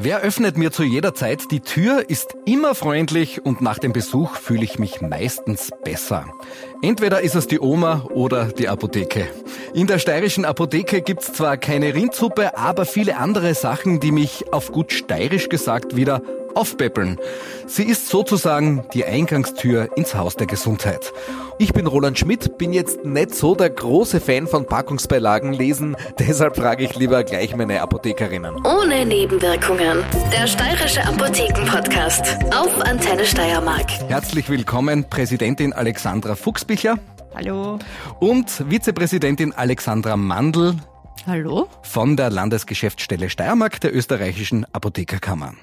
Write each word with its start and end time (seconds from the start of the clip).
Wer 0.00 0.20
öffnet 0.20 0.56
mir 0.56 0.70
zu 0.70 0.84
jeder 0.84 1.12
Zeit 1.12 1.50
die 1.50 1.58
Tür, 1.58 2.08
ist 2.08 2.36
immer 2.46 2.76
freundlich 2.76 3.44
und 3.44 3.60
nach 3.60 3.80
dem 3.80 3.92
Besuch 3.92 4.36
fühle 4.36 4.62
ich 4.62 4.78
mich 4.78 5.00
meistens 5.00 5.70
besser. 5.82 6.24
Entweder 6.82 7.22
ist 7.22 7.34
es 7.34 7.48
die 7.48 7.58
Oma 7.58 8.04
oder 8.14 8.44
die 8.44 8.68
Apotheke. 8.68 9.26
In 9.74 9.88
der 9.88 9.98
steirischen 9.98 10.44
Apotheke 10.44 11.02
gibt's 11.02 11.32
zwar 11.32 11.56
keine 11.56 11.94
Rindsuppe, 11.94 12.56
aber 12.56 12.84
viele 12.84 13.16
andere 13.16 13.54
Sachen, 13.54 13.98
die 13.98 14.12
mich 14.12 14.52
auf 14.52 14.70
gut 14.70 14.92
steirisch 14.92 15.48
gesagt 15.48 15.96
wieder 15.96 16.22
aufpäppeln. 16.54 17.18
Sie 17.66 17.84
ist 17.84 18.08
sozusagen 18.08 18.84
die 18.94 19.04
Eingangstür 19.04 19.90
ins 19.96 20.14
Haus 20.14 20.36
der 20.36 20.46
Gesundheit. 20.46 21.12
Ich 21.58 21.72
bin 21.72 21.86
Roland 21.86 22.18
Schmidt, 22.18 22.56
bin 22.58 22.72
jetzt 22.72 23.04
nicht 23.04 23.34
so 23.34 23.54
der 23.54 23.70
große 23.70 24.20
Fan 24.20 24.46
von 24.46 24.66
Packungsbeilagen 24.66 25.52
lesen, 25.52 25.96
deshalb 26.18 26.56
frage 26.56 26.84
ich 26.84 26.96
lieber 26.96 27.24
gleich 27.24 27.56
meine 27.56 27.80
Apothekerinnen. 27.82 28.54
Ohne 28.64 29.04
Nebenwirkungen. 29.04 30.04
Der 30.32 30.46
steirische 30.46 31.04
Apotheken-Podcast 31.04 32.38
auf 32.54 32.80
Antenne 32.80 33.24
Steiermark. 33.24 33.90
Herzlich 34.08 34.48
willkommen, 34.48 35.04
Präsidentin 35.08 35.72
Alexandra 35.72 36.34
Fuchsbichler. 36.34 36.98
Hallo. 37.34 37.78
Und 38.18 38.50
Vizepräsidentin 38.50 39.52
Alexandra 39.52 40.16
Mandl. 40.16 40.74
Hallo. 41.26 41.68
Von 41.82 42.16
der 42.16 42.30
Landesgeschäftsstelle 42.30 43.30
Steiermark 43.30 43.80
der 43.80 43.94
österreichischen 43.94 44.64
Apothekerkammer. 44.72 45.54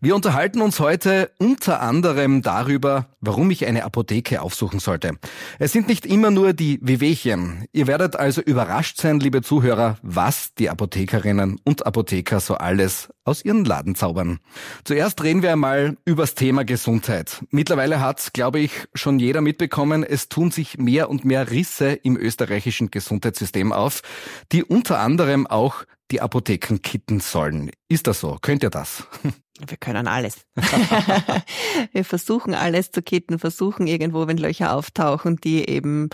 Wir 0.00 0.14
unterhalten 0.14 0.62
uns 0.62 0.80
heute 0.80 1.30
unter 1.38 1.82
anderem 1.82 2.40
darüber, 2.40 3.08
warum 3.20 3.50
ich 3.50 3.66
eine 3.66 3.84
Apotheke 3.84 4.40
aufsuchen 4.40 4.80
sollte. 4.80 5.18
Es 5.58 5.72
sind 5.72 5.88
nicht 5.88 6.06
immer 6.06 6.30
nur 6.30 6.54
die 6.54 6.78
Wehwehchen. 6.80 7.66
Ihr 7.72 7.86
werdet 7.86 8.16
also 8.16 8.40
überrascht 8.40 8.98
sein, 8.98 9.20
liebe 9.20 9.42
Zuhörer, 9.42 9.98
was 10.00 10.54
die 10.54 10.70
Apothekerinnen 10.70 11.60
und 11.64 11.84
Apotheker 11.84 12.40
so 12.40 12.54
alles 12.54 13.10
aus 13.24 13.44
ihren 13.44 13.66
Laden 13.66 13.94
zaubern. 13.94 14.38
Zuerst 14.84 15.22
reden 15.22 15.42
wir 15.42 15.52
einmal 15.52 15.98
übers 16.06 16.34
Thema 16.34 16.64
Gesundheit. 16.64 17.44
Mittlerweile 17.50 18.00
hat, 18.00 18.32
glaube 18.32 18.60
ich, 18.60 18.72
schon 18.94 19.18
jeder 19.18 19.42
mitbekommen, 19.42 20.02
es 20.02 20.30
tun 20.30 20.50
sich 20.50 20.78
mehr 20.78 21.10
und 21.10 21.26
mehr 21.26 21.50
Risse 21.50 21.92
im 21.92 22.16
österreichischen 22.16 22.90
Gesundheitssystem 22.90 23.72
auf, 23.72 24.00
die 24.50 24.64
unter 24.64 24.97
anderem 24.98 25.46
auch 25.46 25.84
die 26.10 26.20
Apotheken 26.20 26.78
kitten 26.82 27.20
sollen. 27.20 27.70
Ist 27.88 28.06
das 28.06 28.20
so? 28.20 28.38
Könnt 28.40 28.62
ihr 28.62 28.70
das? 28.70 29.04
Wir 29.66 29.76
können 29.76 30.06
alles. 30.06 30.46
wir 31.92 32.04
versuchen 32.04 32.54
alles 32.54 32.90
zu 32.90 33.02
kitten, 33.02 33.38
versuchen 33.38 33.86
irgendwo, 33.86 34.26
wenn 34.26 34.36
Löcher 34.36 34.74
auftauchen, 34.74 35.36
die 35.36 35.68
eben 35.68 36.10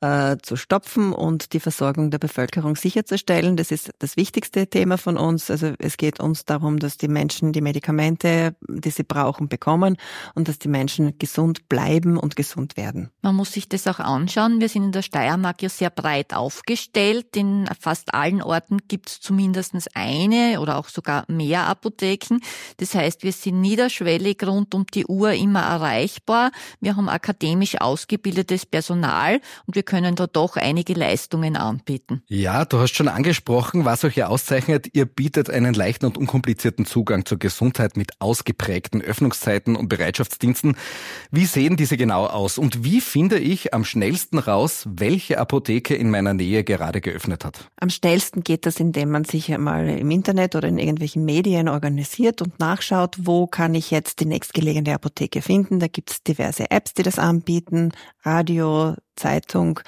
äh, 0.00 0.36
zu 0.42 0.56
stopfen 0.56 1.12
und 1.12 1.52
die 1.52 1.60
Versorgung 1.60 2.10
der 2.10 2.18
Bevölkerung 2.18 2.76
sicherzustellen. 2.76 3.56
Das 3.56 3.70
ist 3.70 3.90
das 3.98 4.16
wichtigste 4.16 4.66
Thema 4.66 4.98
von 4.98 5.16
uns. 5.16 5.50
Also 5.50 5.72
es 5.78 5.96
geht 5.96 6.20
uns 6.20 6.44
darum, 6.44 6.78
dass 6.78 6.96
die 6.96 7.08
Menschen 7.08 7.52
die 7.52 7.60
Medikamente, 7.60 8.54
die 8.68 8.90
sie 8.90 9.02
brauchen, 9.02 9.48
bekommen 9.48 9.96
und 10.34 10.48
dass 10.48 10.58
die 10.58 10.68
Menschen 10.68 11.18
gesund 11.18 11.68
bleiben 11.68 12.16
und 12.16 12.36
gesund 12.36 12.76
werden. 12.76 13.10
Man 13.22 13.34
muss 13.34 13.52
sich 13.52 13.68
das 13.68 13.86
auch 13.86 13.98
anschauen. 13.98 14.60
Wir 14.60 14.68
sind 14.68 14.84
in 14.84 14.92
der 14.92 15.02
Steiermark 15.02 15.62
ja 15.62 15.68
sehr 15.68 15.90
breit 15.90 16.34
aufgestellt. 16.34 17.36
In 17.36 17.68
fast 17.80 18.14
allen 18.14 18.42
Orten 18.42 18.78
gibt 18.88 19.08
es 19.08 19.20
zumindest 19.20 19.74
eine 19.94 20.60
oder 20.60 20.78
auch 20.78 20.88
sogar 20.88 21.24
mehr 21.28 21.66
Apotheken. 21.66 22.38
Das 22.78 22.94
heißt, 22.94 23.24
wir 23.24 23.32
sind 23.32 23.60
niederschwellig 23.60 24.38
rund 24.46 24.74
um 24.74 24.86
die 24.86 25.04
Uhr 25.04 25.32
immer 25.32 25.62
erreichbar. 25.62 26.52
Wir 26.80 26.96
haben 26.96 27.08
akademisch 27.08 27.80
ausgebildetes 27.80 28.66
Personal 28.66 29.40
und 29.66 29.74
wir 29.74 29.82
können 29.82 30.14
da 30.14 30.28
doch 30.28 30.56
einige 30.56 30.94
Leistungen 30.94 31.56
anbieten. 31.56 32.22
Ja, 32.28 32.64
du 32.64 32.78
hast 32.78 32.94
schon 32.94 33.08
angesprochen, 33.08 33.84
was 33.84 34.04
euch 34.04 34.16
ja 34.16 34.28
auszeichnet. 34.28 34.90
Ihr 34.92 35.06
bietet 35.06 35.50
einen 35.50 35.74
leichten 35.74 36.06
und 36.06 36.16
unkomplizierten 36.16 36.86
Zugang 36.86 37.26
zur 37.26 37.38
Gesundheit 37.38 37.96
mit 37.96 38.12
ausgeprägten 38.20 39.02
Öffnungszeiten 39.02 39.74
und 39.74 39.88
Bereitschaftsdiensten. 39.88 40.76
Wie 41.32 41.46
sehen 41.46 41.76
diese 41.76 41.96
genau 41.96 42.26
aus 42.26 42.58
und 42.58 42.84
wie 42.84 43.00
finde 43.00 43.40
ich 43.40 43.74
am 43.74 43.84
schnellsten 43.84 44.38
raus, 44.38 44.84
welche 44.88 45.38
Apotheke 45.38 45.96
in 45.96 46.10
meiner 46.10 46.32
Nähe 46.32 46.62
gerade 46.62 47.00
geöffnet 47.00 47.44
hat? 47.44 47.68
Am 47.80 47.90
schnellsten 47.90 48.44
geht 48.44 48.66
das, 48.66 48.78
indem 48.78 49.10
man 49.10 49.24
sich 49.24 49.48
mal 49.58 49.88
im 49.88 50.12
Internet 50.12 50.54
oder 50.54 50.68
in 50.68 50.78
irgendwelchen 50.78 51.24
Medien 51.24 51.68
organisiert 51.68 52.40
und 52.40 52.60
nachschaut, 52.68 53.16
wo 53.20 53.46
kann 53.46 53.74
ich 53.74 53.90
jetzt 53.90 54.20
die 54.20 54.26
nächstgelegene 54.26 54.94
Apotheke 54.94 55.40
finden. 55.40 55.80
Da 55.80 55.86
gibt 55.86 56.10
es 56.10 56.22
diverse 56.22 56.70
Apps, 56.70 56.92
die 56.94 57.02
das 57.02 57.18
anbieten, 57.18 57.92
Radio, 58.22 58.94
Zeitung 59.18 59.80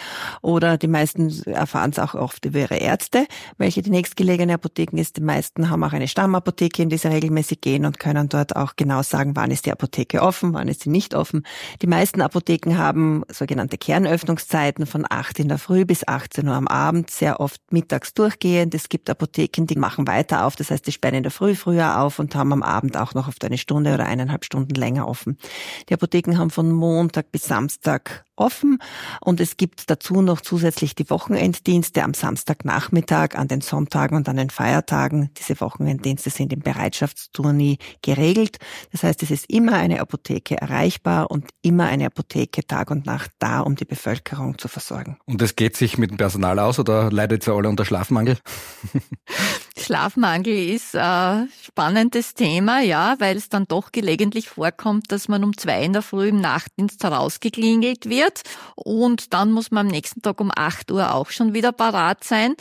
oder 0.43 0.77
die 0.77 0.89
meisten 0.89 1.31
erfahren 1.47 1.91
es 1.91 1.99
auch 1.99 2.15
oft 2.15 2.45
über 2.45 2.59
ihre 2.59 2.77
Ärzte, 2.77 3.27
welche 3.57 3.83
die 3.83 3.91
nächstgelegene 3.91 4.55
Apotheken 4.55 4.99
ist. 4.99 5.17
Die 5.17 5.23
meisten 5.23 5.71
haben 5.71 5.83
auch 5.85 5.93
eine 5.93 6.09
Stammapotheke, 6.09 6.83
in 6.83 6.91
die 6.91 6.99
sie 6.99 7.09
regelmäßig 7.09 7.61
gehen 7.61 7.87
und 7.87 7.99
können 7.99 8.29
dort 8.29 8.57
auch 8.57 8.75
genau 8.77 9.03
sagen, 9.03 9.37
wann 9.37 9.51
ist 9.51 9.67
die 9.67 9.73
Apotheke 9.73 10.23
offen, 10.23 10.53
wann 10.53 10.69
ist 10.69 10.83
sie 10.83 10.91
nicht 10.91 11.15
offen. 11.15 11.45
Die 11.83 11.87
meisten 11.87 12.21
Apotheken 12.21 12.77
haben 12.77 13.23
sogenannte 13.29 13.79
Kernöffnungszeiten 13.79 14.87
von 14.87 15.07
8 15.09 15.39
in 15.39 15.49
der 15.49 15.59
Früh 15.59 15.85
bis 15.85 16.07
18 16.07 16.49
Uhr 16.49 16.55
am 16.55 16.69
Abend, 16.69 17.11
sehr 17.11 17.41
oft 17.41 17.61
mittags 17.73 18.15
durchgehend. 18.15 18.75
Es 18.75 18.89
gibt 18.89 19.09
Apotheken, 19.09 19.67
die 19.67 19.77
machen 19.77 20.07
weiter 20.07 20.47
auf, 20.47 20.57
das 20.57 20.71
heißt, 20.71 20.87
die 20.87 20.93
sperren 20.93 21.17
in 21.17 21.23
der 21.23 21.33
Früh 21.33 21.55
früher 21.55 22.01
auf 22.01 22.19
und 22.19 22.35
haben 22.35 22.53
am 22.53 22.63
Abend 22.63 22.97
auch 22.97 23.15
noch 23.15 23.29
oft 23.29 23.45
eine 23.45 23.59
Stunde 23.59 23.95
oder 23.95 24.07
eineinhalb 24.07 24.45
Stunden 24.45 24.75
länger 24.75 25.09
offen. 25.09 25.39
Die 25.89 25.95
Apotheken 25.95 26.39
haben 26.39 26.51
von 26.51 26.71
Montag 26.73 27.31
bis 27.33 27.45
Samstag 27.45 28.25
offen 28.41 28.79
und 29.21 29.41
es 29.41 29.57
gibt 29.57 29.91
dazu 29.91 30.23
noch 30.23 30.41
zusätzlich 30.41 30.95
die 30.95 31.09
Wochenenddienste 31.11 32.03
am 32.03 32.15
Samstagnachmittag, 32.15 33.35
an 33.35 33.49
den 33.49 33.61
Sonntagen 33.61 34.17
und 34.17 34.29
an 34.29 34.37
den 34.37 34.51
Feiertagen. 34.51 35.31
Diese 35.39 35.61
Wochenenddienste 35.61 36.31
sind 36.31 36.53
im 36.53 36.61
Bereitschaftsturni 36.61 37.79
geregelt. 38.03 38.59
Das 38.93 39.03
heißt, 39.03 39.23
es 39.23 39.31
ist 39.31 39.51
immer 39.51 39.75
eine 39.75 40.01
Apotheke 40.01 40.57
erreichbar 40.57 41.31
und 41.31 41.51
immer 41.63 41.87
eine 41.87 42.07
Apotheke 42.07 42.67
Tag 42.67 42.91
und 42.91 43.07
Nacht 43.07 43.31
da, 43.39 43.61
um 43.61 43.77
die 43.77 43.85
Bevölkerung 43.85 44.59
zu 44.59 44.69
versorgen. 44.69 45.19
Und 45.27 45.43
es 45.43 45.57
geht 45.57 45.77
sich 45.77 45.99
mit 45.99 46.11
dem 46.11 46.17
Personal 46.17 46.59
aus 46.59 46.79
oder 46.79 47.11
leidet 47.11 47.47
ihr 47.47 47.55
alle 47.55 47.69
unter 47.69 47.85
Schlafmangel? 47.85 48.39
Schlafmangel 49.77 50.71
ist 50.71 50.97
ein 50.97 51.49
spannendes 51.65 52.35
Thema, 52.35 52.81
ja, 52.81 53.17
weil 53.19 53.37
es 53.37 53.49
dann 53.49 53.67
doch 53.67 53.93
gelegentlich 53.93 54.49
vorkommt, 54.49 55.11
dass 55.11 55.29
man 55.29 55.45
um 55.45 55.57
zwei 55.57 55.83
in 55.83 55.93
der 55.93 56.03
Früh 56.03 56.29
im 56.29 56.41
Nachtdienst 56.41 57.03
herausgeklingelt 57.03 58.09
wird 58.09 58.30
und 58.77 59.33
dann 59.33 59.53
muss 59.53 59.71
man 59.71 59.87
am 59.87 59.93
nächsten 59.93 60.23
Tag 60.23 60.41
um 60.41 60.51
acht 60.55 60.91
Uhr 60.91 61.15
auch 61.15 61.31
schon 61.31 61.55
wieder 61.55 61.73
parat 61.73 62.25
sein. 62.25 62.55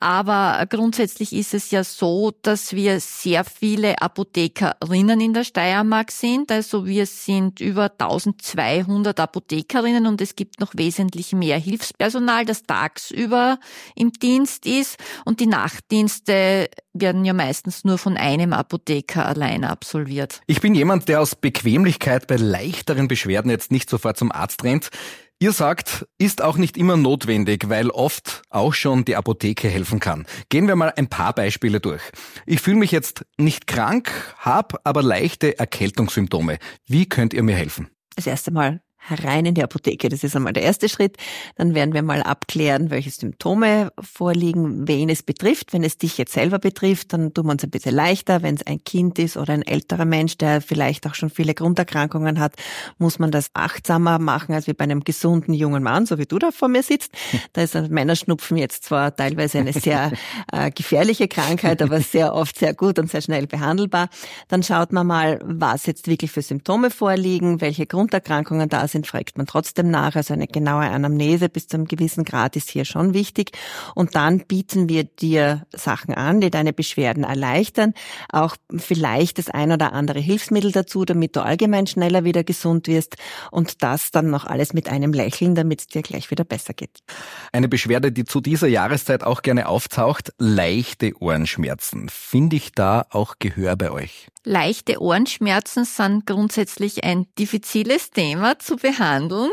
Aber 0.00 0.64
grundsätzlich 0.68 1.32
ist 1.32 1.54
es 1.54 1.70
ja 1.70 1.84
so, 1.84 2.32
dass 2.42 2.72
wir 2.72 3.00
sehr 3.00 3.44
viele 3.44 4.00
Apothekerinnen 4.00 5.20
in 5.20 5.32
der 5.32 5.44
Steiermark 5.44 6.10
sind. 6.10 6.52
Also 6.52 6.86
wir 6.86 7.06
sind 7.06 7.60
über 7.60 7.92
1200 7.98 9.18
Apothekerinnen 9.18 10.06
und 10.06 10.20
es 10.20 10.36
gibt 10.36 10.60
noch 10.60 10.72
wesentlich 10.74 11.32
mehr 11.32 11.58
Hilfspersonal, 11.58 12.44
das 12.44 12.62
tagsüber 12.64 13.58
im 13.94 14.12
Dienst 14.12 14.66
ist 14.66 14.96
und 15.24 15.40
die 15.40 15.46
Nachtdienste 15.46 16.68
werden 17.00 17.24
ja 17.24 17.32
meistens 17.32 17.84
nur 17.84 17.98
von 17.98 18.16
einem 18.16 18.52
Apotheker 18.52 19.26
alleine 19.26 19.70
absolviert. 19.70 20.40
Ich 20.46 20.60
bin 20.60 20.74
jemand, 20.74 21.08
der 21.08 21.20
aus 21.20 21.34
Bequemlichkeit 21.34 22.26
bei 22.26 22.36
leichteren 22.36 23.08
Beschwerden 23.08 23.50
jetzt 23.50 23.70
nicht 23.70 23.90
sofort 23.90 24.16
zum 24.16 24.32
Arzt 24.32 24.64
rennt. 24.64 24.90
Ihr 25.38 25.52
sagt, 25.52 26.06
ist 26.16 26.40
auch 26.40 26.56
nicht 26.56 26.78
immer 26.78 26.96
notwendig, 26.96 27.68
weil 27.68 27.90
oft 27.90 28.42
auch 28.48 28.72
schon 28.72 29.04
die 29.04 29.16
Apotheke 29.16 29.68
helfen 29.68 30.00
kann. 30.00 30.26
Gehen 30.48 30.66
wir 30.66 30.76
mal 30.76 30.94
ein 30.96 31.08
paar 31.08 31.34
Beispiele 31.34 31.78
durch. 31.78 32.00
Ich 32.46 32.62
fühle 32.62 32.78
mich 32.78 32.90
jetzt 32.90 33.26
nicht 33.36 33.66
krank, 33.66 34.10
habe 34.38 34.78
aber 34.84 35.02
leichte 35.02 35.58
Erkältungssymptome. 35.58 36.58
Wie 36.86 37.06
könnt 37.06 37.34
ihr 37.34 37.42
mir 37.42 37.54
helfen? 37.54 37.88
Das 38.14 38.26
erste 38.26 38.50
Mal 38.50 38.80
herein 39.08 39.46
in 39.46 39.54
die 39.54 39.62
Apotheke. 39.62 40.08
Das 40.08 40.24
ist 40.24 40.34
einmal 40.36 40.52
der 40.52 40.62
erste 40.62 40.88
Schritt. 40.88 41.16
Dann 41.56 41.74
werden 41.74 41.94
wir 41.94 42.02
mal 42.02 42.22
abklären, 42.22 42.90
welche 42.90 43.10
Symptome 43.10 43.92
vorliegen, 44.00 44.88
wen 44.88 45.08
es 45.08 45.22
betrifft. 45.22 45.72
Wenn 45.72 45.84
es 45.84 45.98
dich 45.98 46.18
jetzt 46.18 46.32
selber 46.32 46.58
betrifft, 46.58 47.12
dann 47.12 47.32
tun 47.32 47.46
wir 47.46 47.52
uns 47.52 47.64
ein 47.64 47.70
bisschen 47.70 47.94
leichter. 47.94 48.42
Wenn 48.42 48.56
es 48.56 48.66
ein 48.66 48.82
Kind 48.84 49.18
ist 49.18 49.36
oder 49.36 49.52
ein 49.52 49.62
älterer 49.62 50.04
Mensch, 50.04 50.36
der 50.38 50.60
vielleicht 50.60 51.06
auch 51.06 51.14
schon 51.14 51.30
viele 51.30 51.54
Grunderkrankungen 51.54 52.40
hat, 52.40 52.54
muss 52.98 53.18
man 53.18 53.30
das 53.30 53.50
achtsamer 53.54 54.18
machen 54.18 54.54
als 54.54 54.66
wie 54.66 54.72
bei 54.72 54.84
einem 54.84 55.04
gesunden 55.04 55.54
jungen 55.54 55.82
Mann, 55.82 56.06
so 56.06 56.18
wie 56.18 56.26
du 56.26 56.38
da 56.38 56.50
vor 56.50 56.68
mir 56.68 56.82
sitzt. 56.82 57.12
Da 57.52 57.62
ist 57.62 57.76
ein 57.76 57.90
Männerschnupfen 57.90 58.56
jetzt 58.56 58.84
zwar 58.84 59.14
teilweise 59.14 59.58
eine 59.58 59.72
sehr 59.72 60.12
äh, 60.52 60.70
gefährliche 60.70 61.28
Krankheit, 61.28 61.80
aber 61.80 62.00
sehr 62.00 62.34
oft 62.34 62.58
sehr 62.58 62.74
gut 62.74 62.98
und 62.98 63.10
sehr 63.10 63.22
schnell 63.22 63.46
behandelbar. 63.46 64.08
Dann 64.48 64.62
schaut 64.62 64.92
man 64.92 65.06
mal, 65.06 65.40
was 65.44 65.86
jetzt 65.86 66.06
wirklich 66.06 66.32
für 66.32 66.42
Symptome 66.42 66.90
vorliegen, 66.90 67.60
welche 67.60 67.86
Grunderkrankungen 67.86 68.68
da 68.68 68.88
sind 68.88 68.95
sind, 68.96 69.06
fragt 69.06 69.36
man 69.36 69.46
trotzdem 69.46 69.90
nach. 69.90 70.16
Also 70.16 70.34
eine 70.34 70.46
genaue 70.46 70.84
Anamnese 70.84 71.48
bis 71.48 71.68
zu 71.68 71.76
einem 71.76 71.86
gewissen 71.86 72.24
Grad 72.24 72.56
ist 72.56 72.70
hier 72.70 72.84
schon 72.84 73.14
wichtig. 73.14 73.52
Und 73.94 74.16
dann 74.16 74.40
bieten 74.40 74.88
wir 74.88 75.04
dir 75.04 75.66
Sachen 75.72 76.14
an, 76.14 76.40
die 76.40 76.50
deine 76.50 76.72
Beschwerden 76.72 77.24
erleichtern. 77.24 77.92
Auch 78.30 78.56
vielleicht 78.76 79.38
das 79.38 79.50
ein 79.50 79.72
oder 79.72 79.92
andere 79.92 80.18
Hilfsmittel 80.18 80.72
dazu, 80.72 81.04
damit 81.04 81.36
du 81.36 81.40
allgemein 81.40 81.86
schneller 81.86 82.24
wieder 82.24 82.44
gesund 82.44 82.88
wirst. 82.88 83.16
Und 83.50 83.82
das 83.82 84.10
dann 84.10 84.30
noch 84.30 84.44
alles 84.44 84.72
mit 84.72 84.88
einem 84.88 85.12
Lächeln, 85.12 85.54
damit 85.54 85.80
es 85.80 85.86
dir 85.88 86.02
gleich 86.02 86.30
wieder 86.30 86.44
besser 86.44 86.72
geht. 86.72 87.00
Eine 87.52 87.68
Beschwerde, 87.68 88.12
die 88.12 88.24
zu 88.24 88.40
dieser 88.40 88.68
Jahreszeit 88.68 89.24
auch 89.24 89.42
gerne 89.42 89.68
auftaucht, 89.68 90.32
leichte 90.38 91.12
Ohrenschmerzen. 91.20 92.08
Finde 92.08 92.56
ich 92.56 92.72
da 92.72 93.06
auch 93.10 93.34
Gehör 93.38 93.76
bei 93.76 93.90
euch? 93.90 94.28
Leichte 94.48 95.02
Ohrenschmerzen 95.02 95.84
sind 95.84 96.24
grundsätzlich 96.24 97.02
ein 97.02 97.26
diffiziles 97.36 98.12
Thema 98.12 98.60
zu 98.60 98.78
behandeln. 98.86 99.50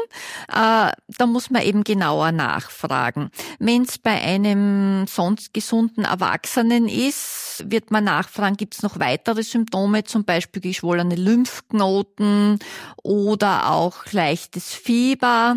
Äh, 0.50 0.92
da 1.18 1.26
muss 1.26 1.50
man 1.50 1.64
eben 1.64 1.84
genauer 1.84 2.32
nachfragen. 2.32 3.30
Wenn 3.60 3.84
es 3.84 3.98
bei 3.98 4.22
einem 4.22 5.08
sonst 5.08 5.54
gesunden 5.54 6.06
Erwachsenen 6.06 6.88
ist, 6.88 7.64
wird 7.68 7.92
man 7.92 8.04
nachfragen, 8.04 8.58
gibt 8.58 8.76
es 8.76 8.84
noch 8.84 9.00
weitere 9.00 9.44
Symptome, 9.44 10.04
zum 10.04 10.24
Beispiel 10.24 10.62
geschwollene 10.62 11.16
Lymphknoten 11.16 12.60
oder 13.02 13.72
auch 13.72 14.12
leichtes 14.12 14.74
Fieber. 14.74 15.56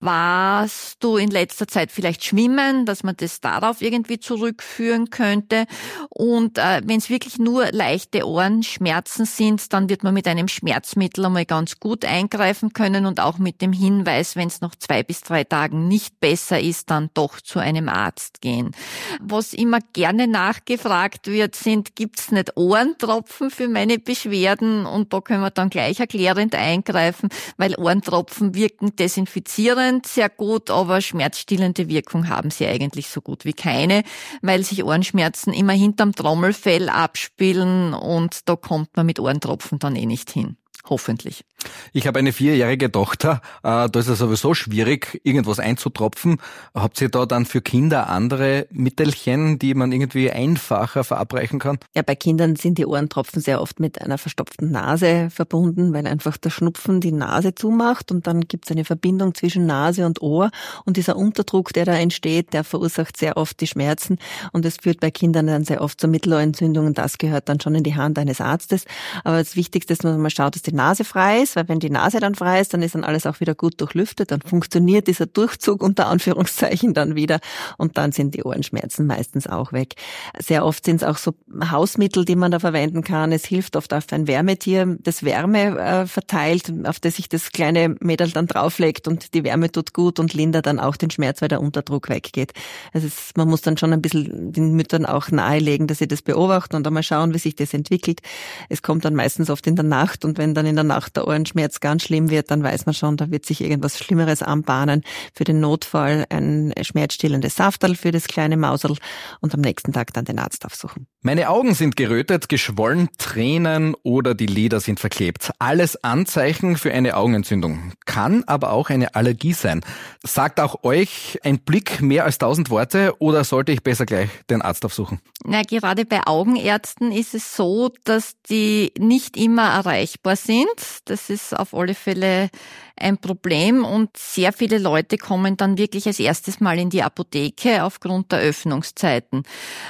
Warst 0.00 1.02
du 1.02 1.16
in 1.16 1.30
letzter 1.30 1.66
Zeit 1.66 1.90
vielleicht 1.90 2.22
schwimmen, 2.22 2.84
dass 2.84 3.02
man 3.02 3.16
das 3.16 3.40
darauf 3.40 3.80
irgendwie 3.80 4.18
zurückführen 4.18 5.08
könnte? 5.08 5.64
Und 6.10 6.58
äh, 6.58 6.82
wenn 6.84 6.98
es 6.98 7.08
wirklich 7.08 7.38
nur 7.38 7.72
leichte 7.72 8.26
Ohrenschmerzen 8.26 9.24
sind, 9.24 9.72
dann 9.72 9.88
wird 9.88 10.04
man 10.04 10.12
mit 10.12 10.28
einem 10.28 10.48
Schmerzmittel 10.48 11.24
einmal 11.24 11.46
ganz 11.46 11.80
gut 11.80 12.04
eingreifen 12.04 12.74
können 12.74 13.06
und 13.06 13.20
auch 13.20 13.38
mit 13.38 13.62
dem 13.62 13.72
Hinweis, 13.72 14.36
wenn 14.36 14.48
es 14.48 14.60
noch 14.60 14.74
zwei 14.74 15.02
bis 15.02 15.22
drei 15.22 15.44
Tagen 15.44 15.88
nicht 15.88 16.20
besser 16.20 16.60
ist, 16.60 16.90
dann 16.90 17.08
doch 17.14 17.40
zu 17.40 17.58
einem 17.58 17.88
Arzt 17.88 18.42
gehen. 18.42 18.72
Was 19.20 19.54
immer 19.54 19.78
gerne 19.94 20.26
nachgefragt 20.26 21.26
wird, 21.26 21.54
sind, 21.54 21.96
gibt's 21.96 22.30
nicht 22.30 22.54
Ohrentropfen 22.56 23.50
für 23.50 23.68
meine 23.68 23.98
Beschwerden? 23.98 24.84
Und 24.84 25.14
da 25.14 25.22
können 25.22 25.40
wir 25.40 25.50
dann 25.50 25.70
gleich 25.70 26.00
erklärend 26.00 26.54
eingreifen, 26.54 27.30
weil 27.56 27.74
Ohrentropfen 27.76 28.54
wirken 28.54 28.94
desinfizierend 28.94 29.85
entspannend, 29.86 30.06
sehr 30.06 30.28
gut, 30.28 30.70
aber 30.70 31.00
schmerzstillende 31.00 31.88
Wirkung 31.88 32.28
haben 32.28 32.50
sie 32.50 32.66
eigentlich 32.66 33.08
so 33.08 33.20
gut 33.20 33.44
wie 33.44 33.52
keine, 33.52 34.02
weil 34.42 34.62
sich 34.62 34.84
Ohrenschmerzen 34.84 35.52
immer 35.52 35.72
hinterm 35.72 36.14
Trommelfell 36.14 36.88
abspielen 36.88 37.94
und 37.94 38.48
da 38.48 38.56
kommt 38.56 38.96
man 38.96 39.06
mit 39.06 39.20
Ohrentropfen 39.20 39.78
dann 39.78 39.96
eh 39.96 40.06
nicht 40.06 40.30
hin. 40.30 40.56
Hoffentlich. 40.88 41.44
Ich 41.92 42.06
habe 42.06 42.18
eine 42.18 42.32
vierjährige 42.32 42.92
Tochter. 42.92 43.40
Äh, 43.62 43.88
da 43.90 43.98
ist 43.98 44.06
es 44.06 44.18
sowieso 44.18 44.54
schwierig, 44.54 45.20
irgendwas 45.24 45.58
einzutropfen. 45.58 46.38
Habt 46.74 47.00
ihr 47.00 47.08
da 47.08 47.26
dann 47.26 47.44
für 47.44 47.60
Kinder 47.60 48.08
andere 48.08 48.66
Mittelchen, 48.70 49.58
die 49.58 49.74
man 49.74 49.90
irgendwie 49.90 50.30
einfacher 50.30 51.02
verabreichen 51.02 51.58
kann? 51.58 51.78
Ja, 51.94 52.02
bei 52.02 52.14
Kindern 52.14 52.54
sind 52.54 52.78
die 52.78 52.86
Ohrentropfen 52.86 53.42
sehr 53.42 53.60
oft 53.60 53.80
mit 53.80 54.00
einer 54.00 54.18
verstopften 54.18 54.70
Nase 54.70 55.28
verbunden, 55.30 55.92
weil 55.92 56.06
einfach 56.06 56.36
der 56.36 56.50
Schnupfen 56.50 57.00
die 57.00 57.12
Nase 57.12 57.54
zumacht 57.54 58.12
und 58.12 58.26
dann 58.26 58.42
gibt 58.42 58.66
es 58.66 58.70
eine 58.70 58.84
Verbindung 58.84 59.34
zwischen 59.34 59.66
Nase 59.66 60.06
und 60.06 60.22
Ohr 60.22 60.50
und 60.84 60.96
dieser 60.96 61.16
Unterdruck, 61.16 61.72
der 61.72 61.84
da 61.84 61.94
entsteht, 61.94 62.52
der 62.52 62.62
verursacht 62.62 63.16
sehr 63.16 63.36
oft 63.36 63.60
die 63.60 63.66
Schmerzen 63.66 64.18
und 64.52 64.64
es 64.64 64.76
führt 64.80 65.00
bei 65.00 65.10
Kindern 65.10 65.48
dann 65.48 65.64
sehr 65.64 65.80
oft 65.80 66.00
zur 66.00 66.10
Mittelohrentzündung 66.10 66.86
und 66.86 66.98
das 66.98 67.18
gehört 67.18 67.48
dann 67.48 67.60
schon 67.60 67.74
in 67.74 67.82
die 67.82 67.96
Hand 67.96 68.18
eines 68.18 68.40
Arztes. 68.40 68.84
Aber 69.24 69.38
das 69.38 69.56
Wichtigste 69.56 69.92
ist, 69.92 70.04
dass 70.04 70.12
man 70.12 70.20
mal 70.20 70.30
schaut, 70.30 70.54
dass 70.54 70.62
die 70.62 70.75
Nase 70.76 71.04
frei 71.04 71.42
ist, 71.42 71.56
weil 71.56 71.68
wenn 71.68 71.80
die 71.80 71.90
Nase 71.90 72.20
dann 72.20 72.36
frei 72.36 72.60
ist, 72.60 72.72
dann 72.72 72.82
ist 72.82 72.94
dann 72.94 73.02
alles 73.02 73.26
auch 73.26 73.40
wieder 73.40 73.56
gut 73.56 73.80
durchlüftet, 73.80 74.30
dann 74.30 74.42
funktioniert 74.42 75.08
dieser 75.08 75.26
Durchzug 75.26 75.82
unter 75.82 76.06
Anführungszeichen 76.06 76.94
dann 76.94 77.16
wieder 77.16 77.40
und 77.76 77.98
dann 77.98 78.12
sind 78.12 78.34
die 78.34 78.44
Ohrenschmerzen 78.44 79.06
meistens 79.06 79.48
auch 79.48 79.72
weg. 79.72 79.94
Sehr 80.38 80.64
oft 80.64 80.84
sind 80.84 80.96
es 80.96 81.02
auch 81.02 81.18
so 81.18 81.34
Hausmittel, 81.70 82.24
die 82.24 82.36
man 82.36 82.52
da 82.52 82.60
verwenden 82.60 83.02
kann. 83.02 83.32
Es 83.32 83.44
hilft 83.44 83.74
oft 83.74 83.92
auf 83.92 84.04
ein 84.12 84.28
Wärmetier, 84.28 84.96
das 85.00 85.24
Wärme 85.24 85.78
äh, 85.78 86.06
verteilt, 86.06 86.72
auf 86.84 87.00
das 87.00 87.16
sich 87.16 87.28
das 87.28 87.50
kleine 87.50 87.96
Mädel 88.00 88.30
dann 88.30 88.46
drauflegt 88.46 89.08
und 89.08 89.34
die 89.34 89.42
Wärme 89.42 89.72
tut 89.72 89.92
gut 89.92 90.18
und 90.20 90.34
lindert 90.34 90.66
dann 90.66 90.78
auch 90.78 90.96
den 90.96 91.10
Schmerz, 91.10 91.42
weil 91.42 91.48
der 91.48 91.60
Unterdruck 91.60 92.08
weggeht. 92.08 92.52
Also 92.92 93.06
es, 93.06 93.32
man 93.36 93.48
muss 93.48 93.62
dann 93.62 93.76
schon 93.76 93.92
ein 93.92 94.02
bisschen 94.02 94.52
den 94.52 94.74
Müttern 94.74 95.06
auch 95.06 95.30
nahelegen, 95.30 95.86
dass 95.86 95.98
sie 95.98 96.08
das 96.08 96.22
beobachten 96.22 96.76
und 96.76 96.86
einmal 96.86 97.02
schauen, 97.02 97.34
wie 97.34 97.38
sich 97.38 97.56
das 97.56 97.74
entwickelt. 97.74 98.20
Es 98.68 98.82
kommt 98.82 99.04
dann 99.04 99.14
meistens 99.14 99.50
oft 99.50 99.66
in 99.66 99.76
der 99.76 99.84
Nacht 99.84 100.24
und 100.24 100.38
wenn 100.38 100.54
dann 100.54 100.65
in 100.66 100.74
der 100.74 100.84
Nacht 100.84 101.16
der 101.16 101.26
Ohrenschmerz 101.26 101.80
ganz 101.80 102.04
schlimm 102.04 102.30
wird, 102.30 102.50
dann 102.50 102.62
weiß 102.62 102.86
man 102.86 102.94
schon, 102.94 103.16
da 103.16 103.30
wird 103.30 103.46
sich 103.46 103.60
irgendwas 103.60 103.98
Schlimmeres 103.98 104.42
anbahnen. 104.42 105.02
Für 105.34 105.44
den 105.44 105.60
Notfall 105.60 106.26
ein 106.30 106.72
schmerzstillendes 106.80 107.56
Saftal 107.56 107.94
für 107.94 108.10
das 108.10 108.28
kleine 108.28 108.56
Mausel 108.56 108.96
und 109.40 109.54
am 109.54 109.60
nächsten 109.60 109.92
Tag 109.92 110.12
dann 110.12 110.24
den 110.24 110.38
Arzt 110.38 110.64
aufsuchen. 110.64 111.06
Meine 111.22 111.48
Augen 111.48 111.74
sind 111.74 111.96
gerötet, 111.96 112.48
geschwollen, 112.48 113.08
Tränen 113.18 113.94
oder 114.02 114.34
die 114.34 114.46
Lider 114.46 114.80
sind 114.80 115.00
verklebt. 115.00 115.50
Alles 115.58 116.02
Anzeichen 116.04 116.76
für 116.76 116.92
eine 116.92 117.16
Augenentzündung. 117.16 117.92
Kann 118.04 118.44
aber 118.46 118.72
auch 118.72 118.90
eine 118.90 119.14
Allergie 119.14 119.52
sein. 119.52 119.80
Sagt 120.22 120.60
auch 120.60 120.84
euch 120.84 121.40
ein 121.42 121.58
Blick 121.58 122.00
mehr 122.00 122.24
als 122.24 122.38
tausend 122.38 122.70
Worte 122.70 123.14
oder 123.18 123.44
sollte 123.44 123.72
ich 123.72 123.82
besser 123.82 124.06
gleich 124.06 124.30
den 124.50 124.62
Arzt 124.62 124.84
aufsuchen? 124.84 125.20
Na, 125.44 125.62
gerade 125.62 126.04
bei 126.04 126.20
Augenärzten 126.26 127.12
ist 127.12 127.34
es 127.34 127.56
so, 127.56 127.90
dass 128.04 128.40
die 128.48 128.92
nicht 128.98 129.36
immer 129.36 129.68
erreichbar 129.68 130.36
sind 130.36 130.45
sind. 130.46 130.66
Das 131.04 131.28
ist 131.30 131.56
auf 131.56 131.74
alle 131.74 131.94
Fälle 131.94 132.50
ein 132.98 133.18
Problem 133.18 133.84
und 133.84 134.16
sehr 134.16 134.52
viele 134.52 134.78
Leute 134.78 135.18
kommen 135.18 135.56
dann 135.56 135.76
wirklich 135.76 136.06
als 136.06 136.18
erstes 136.18 136.60
Mal 136.60 136.78
in 136.78 136.88
die 136.88 137.02
Apotheke 137.02 137.84
aufgrund 137.84 138.32
der 138.32 138.40
Öffnungszeiten. 138.40 139.42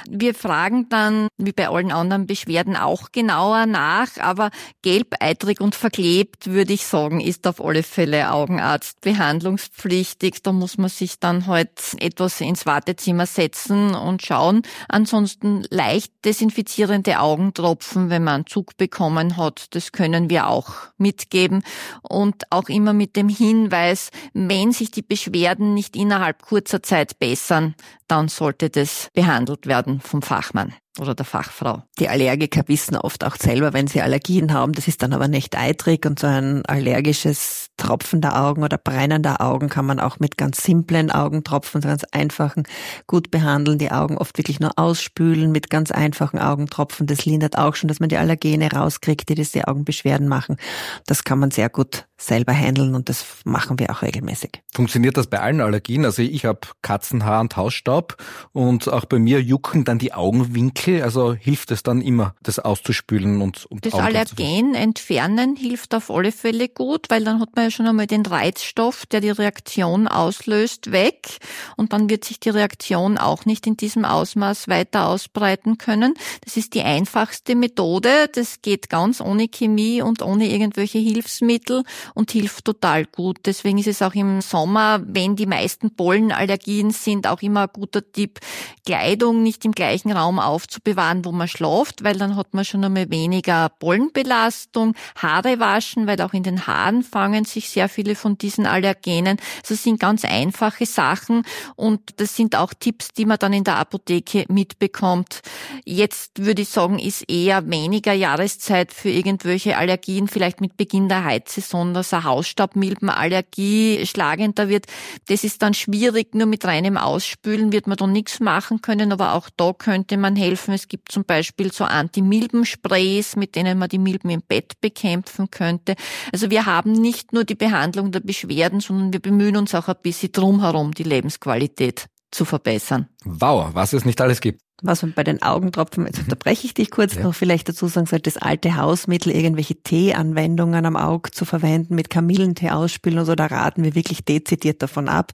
Wir 0.09 0.33
fragen 0.33 0.89
dann, 0.89 1.29
wie 1.37 1.53
bei 1.53 1.69
allen 1.69 1.91
anderen 1.91 2.27
Beschwerden, 2.27 2.75
auch 2.75 3.11
genauer 3.13 3.65
nach, 3.65 4.17
aber 4.19 4.51
gelb, 4.81 5.15
eitrig 5.21 5.61
und 5.61 5.75
verklebt, 5.75 6.47
würde 6.47 6.73
ich 6.73 6.85
sagen, 6.85 7.21
ist 7.21 7.47
auf 7.47 7.63
alle 7.63 7.83
Fälle 7.83 8.31
Augenarzt 8.33 9.01
behandlungspflichtig. 9.01 10.43
Da 10.43 10.51
muss 10.51 10.77
man 10.77 10.89
sich 10.89 11.19
dann 11.19 11.47
halt 11.47 11.69
etwas 11.99 12.41
ins 12.41 12.65
Wartezimmer 12.65 13.25
setzen 13.25 13.95
und 13.95 14.21
schauen. 14.21 14.63
Ansonsten 14.89 15.65
leicht 15.69 16.11
desinfizierende 16.25 17.19
Augentropfen, 17.19 18.09
wenn 18.09 18.23
man 18.23 18.45
Zug 18.47 18.75
bekommen 18.75 19.37
hat, 19.37 19.67
das 19.75 19.93
können 19.93 20.29
wir 20.29 20.46
auch 20.47 20.73
mitgeben 20.97 21.63
und 22.01 22.43
auch 22.49 22.69
immer 22.69 22.93
mit 22.93 23.15
dem 23.15 23.29
Hinweis, 23.29 24.09
wenn 24.33 24.71
sich 24.71 24.91
die 24.91 25.01
Beschwerden 25.01 25.73
nicht 25.73 25.95
innerhalb 25.95 26.41
kurzer 26.43 26.81
Zeit 26.81 27.19
bessern, 27.19 27.75
dann 28.07 28.27
sollte 28.27 28.69
das 28.69 29.09
behandelt 29.13 29.67
werden 29.67 29.99
vom 29.99 30.21
Fachmann 30.21 30.73
oder 30.99 31.15
der 31.15 31.25
Fachfrau. 31.25 31.83
Die 31.99 32.09
Allergiker 32.09 32.63
wissen 32.67 32.95
oft 32.95 33.23
auch 33.23 33.35
selber, 33.35 33.73
wenn 33.73 33.87
sie 33.87 34.01
Allergien 34.01 34.53
haben, 34.53 34.73
das 34.73 34.87
ist 34.87 35.03
dann 35.03 35.13
aber 35.13 35.27
nicht 35.27 35.55
eitrig 35.55 36.05
und 36.05 36.19
so 36.19 36.27
ein 36.27 36.65
allergisches 36.65 37.66
Tropfen 37.77 38.21
der 38.21 38.41
Augen 38.41 38.63
oder 38.63 38.77
Brennen 38.77 39.23
der 39.23 39.41
Augen 39.41 39.69
kann 39.69 39.85
man 39.85 39.99
auch 39.99 40.19
mit 40.19 40.37
ganz 40.37 40.63
simplen 40.63 41.11
Augentropfen, 41.11 41.81
ganz 41.81 42.03
einfachen, 42.11 42.63
gut 43.05 43.31
behandeln. 43.31 43.77
Die 43.77 43.91
Augen 43.91 44.17
oft 44.17 44.37
wirklich 44.37 44.59
nur 44.59 44.71
ausspülen 44.77 45.51
mit 45.51 45.69
ganz 45.69 45.91
einfachen 45.91 46.39
Augentropfen. 46.39 47.07
Das 47.07 47.25
lindert 47.25 47.57
auch 47.57 47.75
schon, 47.75 47.87
dass 47.87 47.99
man 47.99 48.09
die 48.09 48.17
Allergene 48.17 48.71
rauskriegt, 48.71 49.29
die 49.29 49.35
diese 49.35 49.67
Augenbeschwerden 49.67 50.27
machen. 50.27 50.57
Das 51.05 51.23
kann 51.23 51.39
man 51.39 51.51
sehr 51.51 51.69
gut 51.69 52.07
selber 52.19 52.53
handeln 52.53 52.95
und 52.95 53.09
das 53.09 53.25
machen 53.45 53.77
wir 53.77 53.91
auch 53.91 54.01
regelmäßig. 54.01 54.63
Funktioniert 54.73 55.17
das 55.17 55.27
bei 55.27 55.39
allen 55.39 55.61
Allergien? 55.61 56.03
Also 56.03 56.23
ich 56.23 56.45
habe 56.45 56.61
Katzenhaar 56.81 57.41
und 57.41 57.55
Hausstaub 57.55 58.17
und 58.53 58.91
auch 58.91 59.05
bei 59.05 59.19
mir 59.19 59.41
jucken 59.41 59.83
dann 59.83 59.99
die 59.99 60.13
Augenwinkel. 60.13 61.03
Also 61.03 61.33
hilft 61.33 61.71
es 61.71 61.83
dann 61.83 62.01
immer, 62.01 62.33
das 62.41 62.57
auszuspülen 62.57 63.41
und 63.41 63.67
um 63.67 63.79
Das 63.81 63.93
Allergen 63.93 64.73
entfernen 64.73 65.55
hilft 65.55 65.93
auf 65.93 66.09
alle 66.09 66.31
Fälle 66.31 66.69
gut, 66.69 67.09
weil 67.09 67.23
dann 67.23 67.39
hat 67.39 67.55
man 67.55 67.66
ja 67.67 67.71
schon 67.71 67.87
einmal 67.87 68.07
den 68.07 68.25
Reizstoff, 68.25 69.05
der 69.05 69.21
die 69.21 69.29
Reaktion 69.29 70.07
auslöst, 70.07 70.91
weg 70.91 71.37
und 71.75 71.93
dann 71.93 72.09
wird 72.09 72.23
sich 72.23 72.39
die 72.39 72.49
Reaktion 72.49 73.17
auch 73.17 73.45
nicht 73.45 73.67
in 73.67 73.77
diesem 73.77 74.05
Ausmaß 74.05 74.67
weiter 74.67 75.07
ausbreiten 75.07 75.77
können. 75.77 76.13
Das 76.43 76.57
ist 76.57 76.73
die 76.73 76.81
einfachste 76.81 77.55
Methode. 77.55 78.29
Das 78.33 78.61
geht 78.61 78.89
ganz 78.89 79.21
ohne 79.21 79.47
Chemie 79.49 80.01
und 80.01 80.21
ohne 80.21 80.49
irgendwelche 80.49 80.99
Hilfsmittel 80.99 81.83
und 82.13 82.31
hilft 82.31 82.65
total 82.65 83.05
gut. 83.05 83.39
Deswegen 83.45 83.77
ist 83.77 83.87
es 83.87 84.01
auch 84.01 84.13
im 84.13 84.41
Sommer, 84.41 85.01
wenn 85.05 85.35
die 85.35 85.45
meisten 85.45 85.95
Pollenallergien 85.95 86.91
sind, 86.91 87.27
auch 87.27 87.41
immer 87.41 87.63
ein 87.63 87.69
guter 87.73 88.09
Tipp, 88.11 88.39
Kleidung 88.85 89.43
nicht 89.43 89.65
im 89.65 89.73
gleichen 89.73 90.11
Raum 90.11 90.39
aufzubewahren, 90.39 91.25
wo 91.25 91.31
man 91.31 91.47
schläft, 91.47 92.03
weil 92.03 92.17
dann 92.17 92.35
hat 92.35 92.53
man 92.53 92.63
schon 92.63 92.83
einmal 92.83 93.09
weniger 93.09 93.69
Pollenbelastung, 93.69 94.93
Haare 95.15 95.59
waschen, 95.59 96.07
weil 96.07 96.21
auch 96.21 96.33
in 96.33 96.43
den 96.43 96.67
Haaren 96.67 97.03
fangen 97.03 97.43
sich 97.43 97.56
sehr 97.65 97.89
viele 97.89 98.15
von 98.15 98.37
diesen 98.37 98.65
Allergenen. 98.65 99.37
Das 99.61 99.71
also 99.71 99.83
sind 99.83 99.99
ganz 99.99 100.25
einfache 100.25 100.85
Sachen 100.85 101.43
und 101.75 102.01
das 102.17 102.35
sind 102.35 102.55
auch 102.55 102.73
Tipps, 102.73 103.09
die 103.09 103.25
man 103.25 103.37
dann 103.39 103.53
in 103.53 103.63
der 103.63 103.77
Apotheke 103.77 104.45
mitbekommt. 104.49 105.41
Jetzt 105.85 106.43
würde 106.45 106.61
ich 106.63 106.69
sagen, 106.69 106.99
ist 106.99 107.29
eher 107.29 107.69
weniger 107.69 108.13
Jahreszeit 108.13 108.93
für 108.93 109.09
irgendwelche 109.09 109.77
Allergien, 109.77 110.27
vielleicht 110.27 110.61
mit 110.61 110.77
Beginn 110.77 111.09
der 111.09 111.23
Heizsaison, 111.23 111.93
dass 111.93 112.13
eine 112.13 112.23
Hausstaubmilbenallergie 112.23 114.05
schlagender 114.05 114.69
wird. 114.69 114.85
Das 115.27 115.43
ist 115.43 115.61
dann 115.61 115.73
schwierig, 115.73 116.35
nur 116.35 116.47
mit 116.47 116.65
reinem 116.65 116.97
Ausspülen 116.97 117.71
wird 117.71 117.87
man 117.87 117.97
dann 117.97 118.11
nichts 118.11 118.39
machen 118.39 118.81
können, 118.81 119.11
aber 119.11 119.33
auch 119.33 119.49
da 119.55 119.73
könnte 119.73 120.17
man 120.17 120.35
helfen. 120.35 120.73
Es 120.73 120.87
gibt 120.87 121.11
zum 121.11 121.23
Beispiel 121.23 121.71
so 121.71 121.83
Anti-Milben-Sprays, 121.83 123.35
mit 123.35 123.55
denen 123.55 123.77
man 123.77 123.89
die 123.89 123.99
Milben 123.99 124.29
im 124.29 124.41
Bett 124.41 124.79
bekämpfen 124.81 125.49
könnte. 125.51 125.95
Also 126.31 126.49
wir 126.49 126.65
haben 126.65 126.91
nicht 126.91 127.33
nur 127.33 127.43
die 127.49 127.55
Behandlung 127.55 128.11
der 128.11 128.19
Beschwerden, 128.19 128.79
sondern 128.79 129.13
wir 129.13 129.19
bemühen 129.19 129.57
uns 129.57 129.73
auch 129.73 129.87
ein 129.87 129.95
bisschen 130.01 130.31
drumherum, 130.31 130.93
die 130.93 131.03
Lebensqualität 131.03 132.07
zu 132.31 132.45
verbessern. 132.45 133.07
Wow, 133.23 133.69
was 133.73 133.93
es 133.93 134.05
nicht 134.05 134.21
alles 134.21 134.41
gibt. 134.41 134.61
Was 134.83 135.01
man 135.01 135.13
bei 135.13 135.23
den 135.23 135.41
Augentropfen, 135.41 136.05
jetzt 136.05 136.19
unterbreche 136.19 136.67
ich 136.67 136.75
dich 136.75 136.91
kurz 136.91 137.15
ja. 137.15 137.23
noch, 137.23 137.33
vielleicht 137.33 137.67
dazu 137.67 137.87
sagen 137.87 138.05
sollte, 138.05 138.29
das 138.29 138.37
alte 138.37 138.75
Hausmittel, 138.75 139.31
irgendwelche 139.31 139.73
Teeanwendungen 139.73 140.85
am 140.85 140.95
Auge 140.95 141.31
zu 141.31 141.45
verwenden, 141.45 141.95
mit 141.95 142.11
Kamillentee 142.11 142.69
ausspülen 142.69 143.17
oder 143.17 143.25
so, 143.25 143.33
da 143.33 143.47
raten 143.47 143.83
wir 143.83 143.95
wirklich 143.95 144.23
dezidiert 144.23 144.83
davon 144.83 145.09
ab, 145.09 145.31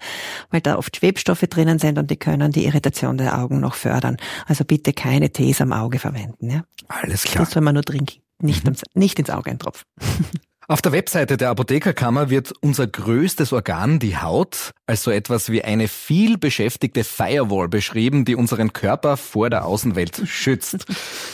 weil 0.49 0.61
da 0.61 0.77
oft 0.77 0.95
Schwebstoffe 0.95 1.41
drinnen 1.41 1.77
sind 1.77 1.97
und 1.97 2.09
die 2.09 2.15
können 2.15 2.53
die 2.53 2.63
Irritation 2.63 3.17
der 3.17 3.37
Augen 3.37 3.59
noch 3.59 3.75
fördern. 3.75 4.15
Also 4.45 4.63
bitte 4.63 4.93
keine 4.93 5.29
Tees 5.31 5.59
am 5.59 5.73
Auge 5.73 5.99
verwenden. 5.99 6.49
Ja? 6.49 6.63
Alles 6.87 7.23
klar. 7.23 7.43
Das 7.43 7.53
soll 7.53 7.63
man 7.63 7.73
nur 7.73 7.83
trinken, 7.83 8.21
nicht, 8.39 8.65
mhm. 8.65 8.75
nicht 8.93 9.19
ins 9.19 9.29
Auge 9.29 9.51
eintropfen. 9.51 9.85
Auf 10.69 10.81
der 10.81 10.93
Webseite 10.93 11.35
der 11.35 11.49
Apothekerkammer 11.49 12.29
wird 12.29 12.53
unser 12.61 12.87
größtes 12.87 13.51
Organ, 13.51 13.99
die 13.99 14.17
Haut, 14.17 14.71
als 14.87 15.03
so 15.03 15.11
etwas 15.11 15.51
wie 15.51 15.61
eine 15.61 15.89
viel 15.89 16.37
beschäftigte 16.37 17.03
Firewall 17.03 17.67
beschrieben, 17.67 18.23
die 18.23 18.35
unseren 18.35 18.71
Körper 18.71 19.17
vor 19.17 19.49
der 19.49 19.65
Außenwelt 19.65 20.21
schützt. 20.25 20.85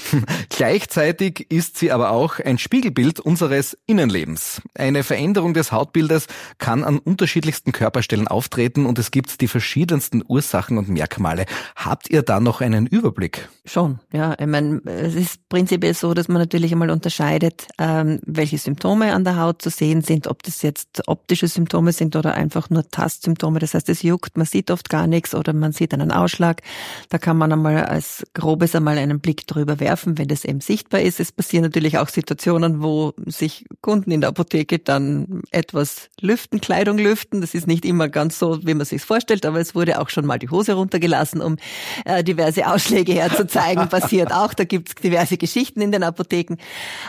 Gleichzeitig 0.49 1.45
ist 1.51 1.77
sie 1.77 1.91
aber 1.91 2.09
auch 2.09 2.39
ein 2.39 2.57
Spiegelbild 2.57 3.19
unseres 3.19 3.77
Innenlebens. 3.85 4.63
Eine 4.73 5.03
Veränderung 5.03 5.53
des 5.53 5.71
Hautbildes 5.71 6.25
kann 6.57 6.83
an 6.83 6.97
unterschiedlichsten 6.97 7.71
Körperstellen 7.71 8.27
auftreten 8.27 8.87
und 8.87 8.97
es 8.97 9.11
gibt 9.11 9.41
die 9.41 9.47
verschiedensten 9.47 10.23
Ursachen 10.27 10.79
und 10.79 10.89
Merkmale. 10.89 11.45
Habt 11.75 12.09
ihr 12.09 12.23
da 12.23 12.39
noch 12.39 12.61
einen 12.61 12.87
Überblick? 12.87 13.47
Schon, 13.63 13.99
ja. 14.11 14.35
Ich 14.39 14.47
meine, 14.47 14.81
es 14.85 15.13
ist 15.13 15.47
prinzipiell 15.49 15.93
so, 15.93 16.15
dass 16.15 16.27
man 16.29 16.39
natürlich 16.39 16.71
einmal 16.71 16.89
unterscheidet, 16.89 17.67
ähm, 17.77 18.19
welche 18.25 18.57
Symptome 18.57 19.18
an 19.19 19.25
der 19.25 19.37
Haut 19.37 19.61
zu 19.61 19.69
sehen 19.69 20.01
sind, 20.01 20.27
ob 20.27 20.43
das 20.43 20.61
jetzt 20.61 21.07
optische 21.07 21.47
Symptome 21.47 21.91
sind 21.91 22.15
oder 22.15 22.35
einfach 22.35 22.69
nur 22.69 22.89
Tastsymptome. 22.89 23.59
Das 23.59 23.73
heißt, 23.73 23.89
es 23.89 24.01
juckt, 24.01 24.37
man 24.37 24.45
sieht 24.45 24.71
oft 24.71 24.89
gar 24.89 25.07
nichts 25.07 25.35
oder 25.35 25.51
man 25.51 25.73
sieht 25.73 25.93
einen 25.93 26.11
Ausschlag. 26.11 26.61
Da 27.09 27.17
kann 27.17 27.37
man 27.37 27.51
einmal 27.51 27.83
als 27.83 28.25
grobes 28.33 28.75
einmal 28.75 28.97
einen 28.97 29.19
Blick 29.19 29.45
drüber 29.45 29.81
werfen, 29.81 30.17
wenn 30.17 30.29
das 30.29 30.45
eben 30.45 30.61
sichtbar 30.61 31.01
ist. 31.01 31.19
Es 31.19 31.33
passieren 31.33 31.63
natürlich 31.63 31.97
auch 31.97 32.07
Situationen, 32.07 32.81
wo 32.81 33.13
sich 33.25 33.65
Kunden 33.81 34.11
in 34.11 34.21
der 34.21 34.29
Apotheke 34.29 34.79
dann 34.79 35.41
etwas 35.51 36.09
lüften, 36.21 36.61
Kleidung 36.61 36.97
lüften. 36.97 37.41
Das 37.41 37.53
ist 37.53 37.67
nicht 37.67 37.83
immer 37.83 38.07
ganz 38.07 38.39
so, 38.39 38.65
wie 38.65 38.73
man 38.73 38.85
sich 38.85 39.01
vorstellt, 39.01 39.45
aber 39.45 39.59
es 39.59 39.75
wurde 39.75 39.99
auch 39.99 40.09
schon 40.09 40.25
mal 40.25 40.39
die 40.39 40.49
Hose 40.49 40.73
runtergelassen, 40.73 41.41
um 41.41 41.57
äh, 42.05 42.23
diverse 42.23 42.67
Ausschläge 42.67 43.13
herzuzeigen. 43.13 43.89
Passiert 43.89 44.31
auch. 44.31 44.53
Da 44.53 44.63
gibt 44.63 44.89
es 44.89 44.95
diverse 44.95 45.37
Geschichten 45.37 45.81
in 45.81 45.91
den 45.91 46.03
Apotheken. 46.03 46.55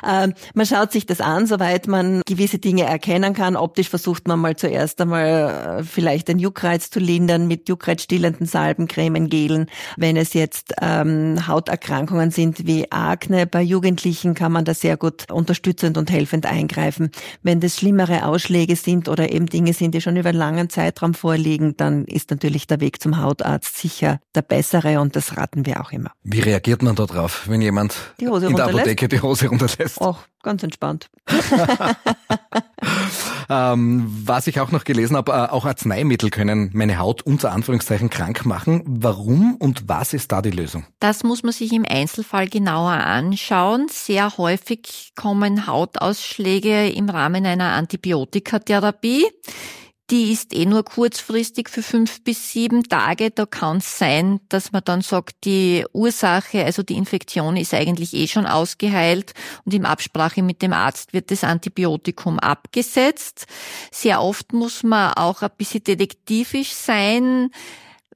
Äh, 0.02 0.28
man 0.54 0.66
schaut 0.66 0.90
sich 0.90 1.06
das 1.06 1.20
an, 1.20 1.46
soweit 1.46 1.86
man 1.86 1.99
man 2.00 2.22
gewisse 2.26 2.58
Dinge 2.58 2.84
erkennen 2.84 3.34
kann. 3.34 3.56
Optisch 3.56 3.88
versucht 3.88 4.26
man 4.26 4.38
mal 4.40 4.56
zuerst 4.56 5.00
einmal 5.00 5.80
äh, 5.80 5.84
vielleicht 5.84 6.28
den 6.28 6.38
Juckreiz 6.38 6.90
zu 6.90 6.98
lindern 6.98 7.46
mit 7.46 7.68
juckreizstillenden 7.68 8.46
Salben, 8.46 8.88
Cremen, 8.88 9.28
Gelen. 9.28 9.66
Wenn 9.96 10.16
es 10.16 10.32
jetzt 10.32 10.74
ähm, 10.80 11.46
Hauterkrankungen 11.46 12.30
sind 12.30 12.66
wie 12.66 12.90
Akne, 12.90 13.46
bei 13.46 13.62
Jugendlichen 13.62 14.34
kann 14.34 14.52
man 14.52 14.64
da 14.64 14.74
sehr 14.74 14.96
gut 14.96 15.30
unterstützend 15.30 15.98
und 15.98 16.10
helfend 16.10 16.46
eingreifen. 16.46 17.10
Wenn 17.42 17.60
das 17.60 17.76
schlimmere 17.76 18.24
Ausschläge 18.24 18.76
sind 18.76 19.08
oder 19.08 19.30
eben 19.30 19.46
Dinge 19.46 19.72
sind, 19.72 19.94
die 19.94 20.00
schon 20.00 20.16
über 20.16 20.30
einen 20.30 20.38
langen 20.38 20.70
Zeitraum 20.70 21.14
vorliegen, 21.14 21.76
dann 21.76 22.04
ist 22.04 22.30
natürlich 22.30 22.66
der 22.66 22.80
Weg 22.80 23.02
zum 23.02 23.18
Hautarzt 23.18 23.76
sicher 23.76 24.20
der 24.34 24.42
bessere 24.42 25.00
und 25.00 25.16
das 25.16 25.36
raten 25.36 25.66
wir 25.66 25.80
auch 25.80 25.92
immer. 25.92 26.12
Wie 26.22 26.40
reagiert 26.40 26.82
man 26.82 26.94
darauf, 26.96 27.48
wenn 27.48 27.60
jemand 27.60 27.94
in 28.18 28.56
der 28.56 28.64
Apotheke 28.64 29.08
die 29.08 29.20
Hose 29.20 29.48
runterlässt? 29.48 30.00
Och, 30.00 30.18
ganz 30.42 30.62
entspannt. 30.62 31.10
ähm, 33.48 34.06
was 34.24 34.46
ich 34.46 34.60
auch 34.60 34.70
noch 34.70 34.84
gelesen 34.84 35.16
habe, 35.16 35.32
äh, 35.32 35.50
auch 35.50 35.64
Arzneimittel 35.64 36.30
können 36.30 36.70
meine 36.72 36.98
Haut 36.98 37.22
unter 37.22 37.52
Anführungszeichen 37.52 38.10
krank 38.10 38.46
machen. 38.46 38.82
Warum 38.86 39.56
und 39.56 39.88
was 39.88 40.14
ist 40.14 40.32
da 40.32 40.42
die 40.42 40.50
Lösung? 40.50 40.86
Das 41.00 41.24
muss 41.24 41.42
man 41.42 41.52
sich 41.52 41.72
im 41.72 41.84
Einzelfall 41.88 42.48
genauer 42.48 42.92
anschauen. 42.92 43.88
Sehr 43.90 44.36
häufig 44.38 45.12
kommen 45.16 45.66
Hautausschläge 45.66 46.90
im 46.90 47.08
Rahmen 47.08 47.46
einer 47.46 47.72
Antibiotikatherapie. 47.72 49.26
Die 50.10 50.32
ist 50.32 50.52
eh 50.52 50.66
nur 50.66 50.84
kurzfristig 50.84 51.68
für 51.68 51.84
fünf 51.84 52.24
bis 52.24 52.50
sieben 52.50 52.82
Tage. 52.82 53.30
Da 53.30 53.46
kann 53.46 53.76
es 53.76 53.96
sein, 53.96 54.40
dass 54.48 54.72
man 54.72 54.82
dann 54.84 55.02
sagt, 55.02 55.44
die 55.44 55.84
Ursache, 55.92 56.64
also 56.64 56.82
die 56.82 56.96
Infektion 56.96 57.56
ist 57.56 57.74
eigentlich 57.74 58.12
eh 58.14 58.26
schon 58.26 58.44
ausgeheilt 58.44 59.34
und 59.64 59.72
im 59.72 59.86
Absprache 59.86 60.42
mit 60.42 60.62
dem 60.62 60.72
Arzt 60.72 61.12
wird 61.12 61.30
das 61.30 61.44
Antibiotikum 61.44 62.40
abgesetzt. 62.40 63.46
Sehr 63.92 64.20
oft 64.20 64.52
muss 64.52 64.82
man 64.82 65.12
auch 65.14 65.42
ein 65.42 65.50
bisschen 65.56 65.84
detektivisch 65.84 66.72
sein 66.72 67.50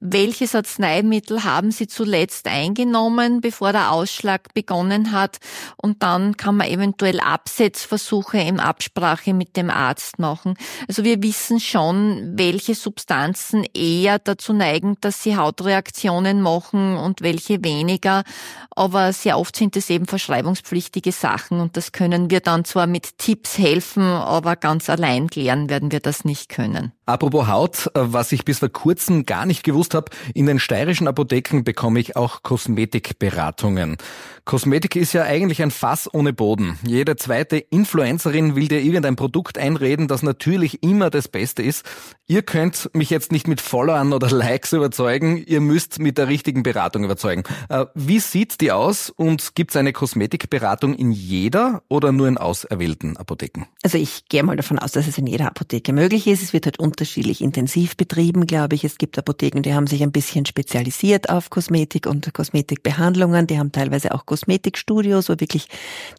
welches 0.01 0.55
Arzneimittel 0.55 1.43
haben 1.43 1.71
Sie 1.71 1.87
zuletzt 1.87 2.47
eingenommen, 2.47 3.41
bevor 3.41 3.71
der 3.71 3.91
Ausschlag 3.91 4.53
begonnen 4.53 5.11
hat. 5.11 5.37
Und 5.77 6.03
dann 6.03 6.37
kann 6.37 6.57
man 6.57 6.67
eventuell 6.67 7.19
Absetzversuche 7.19 8.37
in 8.37 8.59
Absprache 8.59 9.33
mit 9.33 9.55
dem 9.55 9.69
Arzt 9.69 10.19
machen. 10.19 10.55
Also 10.87 11.03
wir 11.03 11.23
wissen 11.23 11.59
schon, 11.59 12.33
welche 12.37 12.75
Substanzen 12.75 13.65
eher 13.73 14.19
dazu 14.19 14.53
neigen, 14.53 14.97
dass 15.01 15.23
sie 15.23 15.37
Hautreaktionen 15.37 16.41
machen 16.41 16.97
und 16.97 17.21
welche 17.21 17.63
weniger. 17.63 18.23
Aber 18.71 19.13
sehr 19.13 19.39
oft 19.39 19.55
sind 19.55 19.77
es 19.77 19.89
eben 19.89 20.05
verschreibungspflichtige 20.05 21.11
Sachen 21.11 21.59
und 21.59 21.77
das 21.77 21.91
können 21.91 22.29
wir 22.29 22.41
dann 22.41 22.65
zwar 22.65 22.87
mit 22.87 23.17
Tipps 23.17 23.57
helfen, 23.57 24.03
aber 24.03 24.55
ganz 24.55 24.89
allein 24.89 25.29
klären 25.29 25.69
werden 25.69 25.91
wir 25.91 26.01
das 26.01 26.25
nicht 26.25 26.49
können. 26.49 26.94
Apropos 27.07 27.47
Haut, 27.47 27.91
äh, 27.93 27.99
was 28.01 28.31
ich 28.31 28.45
bis 28.45 28.59
vor 28.59 28.69
kurzem 28.69 29.25
gar 29.25 29.45
nicht 29.45 29.63
gewusst 29.63 29.93
habe, 29.93 30.11
in 30.33 30.47
den 30.47 30.57
steirischen 30.57 31.07
Apotheken 31.07 31.61
bekomme 31.63 31.99
ich 31.99 32.15
auch 32.15 32.41
Kosmetikberatungen. 32.41 33.97
Kosmetik 34.45 34.95
ist 34.95 35.13
ja 35.13 35.23
eigentlich 35.23 35.61
ein 35.61 35.71
Fass 35.71 36.11
ohne 36.11 36.31
Boden. 36.31 36.77
Jede 36.85 37.15
zweite 37.15 37.57
Influencerin 37.57 38.55
will 38.55 38.67
dir 38.67 38.79
irgendein 38.79 39.15
Produkt 39.15 39.57
einreden, 39.57 40.07
das 40.07 40.21
natürlich 40.21 40.83
immer 40.83 41.09
das 41.09 41.27
Beste 41.27 41.63
ist. 41.63 41.83
Ihr 42.27 42.43
könnt 42.43 42.89
mich 42.93 43.09
jetzt 43.09 43.31
nicht 43.31 43.47
mit 43.47 43.61
Followern 43.61 44.13
oder 44.13 44.29
Likes 44.31 44.73
überzeugen, 44.73 45.37
ihr 45.37 45.61
müsst 45.61 45.99
mit 45.99 46.17
der 46.17 46.27
richtigen 46.27 46.63
Beratung 46.63 47.03
überzeugen. 47.03 47.43
Äh, 47.69 47.85
wie 47.93 48.19
sieht 48.19 48.61
die 48.61 48.71
aus 48.71 49.11
und 49.11 49.53
gibt 49.55 49.71
es 49.71 49.77
eine 49.77 49.93
Kosmetikberatung 49.93 50.95
in 50.95 51.11
jeder 51.11 51.83
oder 51.87 52.11
nur 52.11 52.27
in 52.27 52.37
auserwählten 52.37 53.17
Apotheken? 53.17 53.65
Also 53.83 53.97
ich 53.97 54.27
gehe 54.27 54.43
mal 54.43 54.55
davon 54.55 54.79
aus, 54.79 54.91
dass 54.91 55.07
es 55.07 55.17
in 55.17 55.27
jeder 55.27 55.47
Apotheke 55.47 55.93
möglich 55.93 56.27
ist. 56.27 56.41
Es 56.41 56.53
wird 56.53 56.65
halt 56.65 56.79
unterschiedlich 56.95 57.41
intensiv 57.41 57.97
betrieben, 57.97 58.47
glaube 58.47 58.75
ich. 58.75 58.85
Es 58.85 58.97
gibt 58.97 59.17
Apotheken, 59.17 59.61
die 59.61 59.73
haben 59.73 59.85
sich 59.85 60.01
ein 60.01 60.13
bisschen 60.13 60.45
spezialisiert 60.45 61.29
auf 61.29 61.49
Kosmetik 61.49 62.07
und 62.07 62.33
Kosmetikbehandlungen. 62.33 63.47
Die 63.47 63.59
haben 63.59 63.73
teilweise 63.73 64.13
auch 64.13 64.25
Kosmetikstudios, 64.25 65.27
wo 65.27 65.33
wirklich 65.33 65.67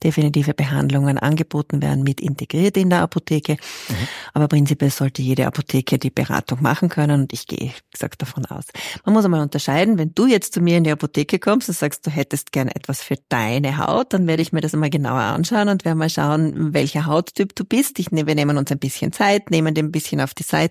definitive 0.04 0.52
Behandlungen 0.52 1.16
angeboten 1.16 1.80
werden, 1.80 2.02
mit 2.02 2.21
integriert 2.21 2.76
in 2.76 2.90
der 2.90 3.00
Apotheke. 3.00 3.54
Mhm. 3.88 3.95
Aber 4.35 4.49
prinzipiell 4.49 4.90
sollte 4.90 5.23
jede 5.23 5.47
Apotheke 5.47 5.99
die 5.99 6.11
Beratung 6.11 6.61
machen 6.61 6.90
können 6.90 7.23
und 7.23 7.33
ich 7.33 7.47
gehe, 7.47 7.73
gesagt, 7.90 8.21
davon 8.21 8.45
aus. 8.45 8.66
Man 9.06 9.14
muss 9.14 9.25
einmal 9.25 9.40
unterscheiden, 9.40 9.97
wenn 9.97 10.12
du 10.14 10.26
jetzt 10.26 10.52
zu 10.52 10.61
mir 10.61 10.76
in 10.76 10.85
die 10.85 10.90
Apotheke 10.92 11.38
kommst 11.38 11.71
und 11.71 11.75
sagst, 11.75 12.06
du 12.06 12.11
hättest 12.11 12.52
gern 12.52 12.68
etwas 12.68 13.00
für 13.00 13.16
deine 13.30 13.78
Haut, 13.78 14.12
dann 14.12 14.26
werde 14.26 14.42
ich 14.42 14.52
mir 14.52 14.61
das 14.61 14.75
einmal 14.75 14.90
genauer 14.90 15.23
anschauen 15.23 15.71
und 15.71 15.87
werde 15.87 15.99
mal 15.99 16.11
schauen, 16.11 16.75
welcher 16.75 17.06
Hauttyp 17.06 17.56
du 17.56 17.64
bist. 17.64 17.99
Ich, 17.99 18.12
wir 18.12 18.35
nehmen 18.35 18.59
uns 18.59 18.71
ein 18.71 18.78
bisschen 18.78 19.12
Zeit, 19.12 19.50
nehmen 19.50 19.75
den 19.75 19.87
ein 19.87 19.92
bisschen 19.92 20.21
auf 20.21 20.35
die 20.35 20.42
Seite. 20.42 20.66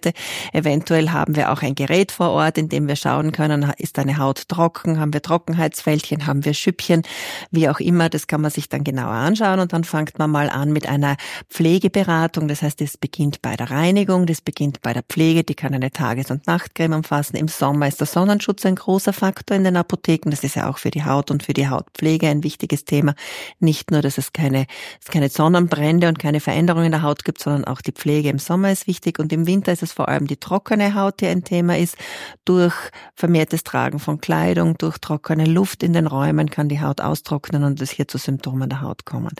Eventuell 0.51 1.11
haben 1.11 1.35
wir 1.35 1.51
auch 1.51 1.61
ein 1.61 1.75
Gerät 1.75 2.11
vor 2.11 2.31
Ort, 2.31 2.57
in 2.57 2.65
indem 2.65 2.87
wir 2.87 2.95
schauen 2.95 3.31
können, 3.31 3.71
ist 3.77 3.99
deine 3.99 4.17
Haut 4.17 4.49
trocken, 4.49 4.99
haben 4.99 5.13
wir 5.13 5.21
Trockenheitsfältchen, 5.21 6.25
haben 6.25 6.45
wir 6.45 6.55
Schüppchen, 6.55 7.03
wie 7.51 7.69
auch 7.69 7.79
immer, 7.79 8.09
das 8.09 8.25
kann 8.25 8.41
man 8.41 8.49
sich 8.49 8.69
dann 8.69 8.83
genauer 8.83 9.13
anschauen 9.13 9.59
und 9.59 9.71
dann 9.71 9.83
fängt 9.83 10.17
man 10.17 10.31
mal 10.31 10.49
an 10.49 10.73
mit 10.73 10.89
einer 10.89 11.15
Pflegeberatung. 11.49 12.47
Das 12.47 12.63
heißt, 12.63 12.81
es 12.81 12.97
beginnt 12.97 13.43
bei 13.43 13.55
der 13.55 13.69
Reinigung, 13.69 14.25
das 14.25 14.41
beginnt 14.41 14.81
bei 14.81 14.93
der 14.93 15.03
Pflege, 15.03 15.43
die 15.43 15.53
kann 15.53 15.75
eine 15.75 15.91
Tages- 15.91 16.31
und 16.31 16.47
Nachtcreme 16.47 16.93
umfassen. 16.93 17.35
Im 17.35 17.47
Sommer 17.47 17.87
ist 17.87 17.99
der 17.99 18.07
Sonnenschutz 18.07 18.65
ein 18.65 18.75
großer 18.75 19.13
Faktor 19.13 19.55
in 19.55 19.63
den 19.63 19.77
Apotheken. 19.77 20.31
Das 20.31 20.43
ist 20.43 20.55
ja 20.55 20.67
auch 20.67 20.79
für 20.79 20.89
die 20.89 21.05
Haut 21.05 21.29
und 21.29 21.43
für 21.43 21.53
die 21.53 21.69
Hautpflege 21.69 22.27
ein 22.27 22.43
wichtiges 22.43 22.85
Thema. 22.85 23.13
Nicht 23.59 23.91
nur, 23.91 24.01
dass 24.01 24.17
es 24.17 24.33
keine, 24.33 24.65
es 24.99 25.11
keine 25.11 25.29
Sonnenbrände 25.29 26.07
und 26.07 26.17
keine 26.17 26.39
Veränderungen 26.39 26.87
in 26.87 26.91
der 26.93 27.03
Haut 27.03 27.23
gibt, 27.25 27.41
sondern 27.41 27.65
auch 27.65 27.81
die 27.81 27.91
Pflege 27.91 28.29
im 28.29 28.39
Sommer 28.39 28.71
ist 28.71 28.87
wichtig 28.87 29.19
und 29.19 29.31
im 29.31 29.45
Winter 29.45 29.71
ist 29.71 29.83
es 29.83 29.84
vor 29.93 30.09
allem 30.09 30.27
die 30.27 30.37
trockene 30.37 30.95
Haut, 30.95 31.21
die 31.21 31.27
ein 31.27 31.43
Thema 31.43 31.77
ist. 31.77 31.97
Durch 32.45 32.73
vermehrtes 33.15 33.63
Tragen 33.63 33.99
von 33.99 34.21
Kleidung, 34.21 34.77
durch 34.77 34.97
trockene 34.99 35.45
Luft 35.45 35.83
in 35.83 35.93
den 35.93 36.07
Räumen 36.07 36.49
kann 36.49 36.69
die 36.69 36.81
Haut 36.81 37.01
austrocknen 37.01 37.63
und 37.63 37.81
es 37.81 37.91
hier 37.91 38.07
zu 38.07 38.17
Symptomen 38.17 38.69
der 38.69 38.81
Haut 38.81 39.05
kommen. 39.05 39.31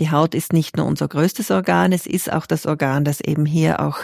Die 0.00 0.10
Haut 0.10 0.34
ist 0.34 0.52
nicht 0.52 0.76
nur 0.76 0.86
unser 0.86 1.08
größtes 1.08 1.50
Organ, 1.50 1.92
es 1.92 2.06
ist 2.06 2.32
auch 2.32 2.46
das 2.46 2.66
Organ, 2.66 3.04
das 3.04 3.20
eben 3.20 3.46
hier 3.46 3.80
auch 3.80 3.98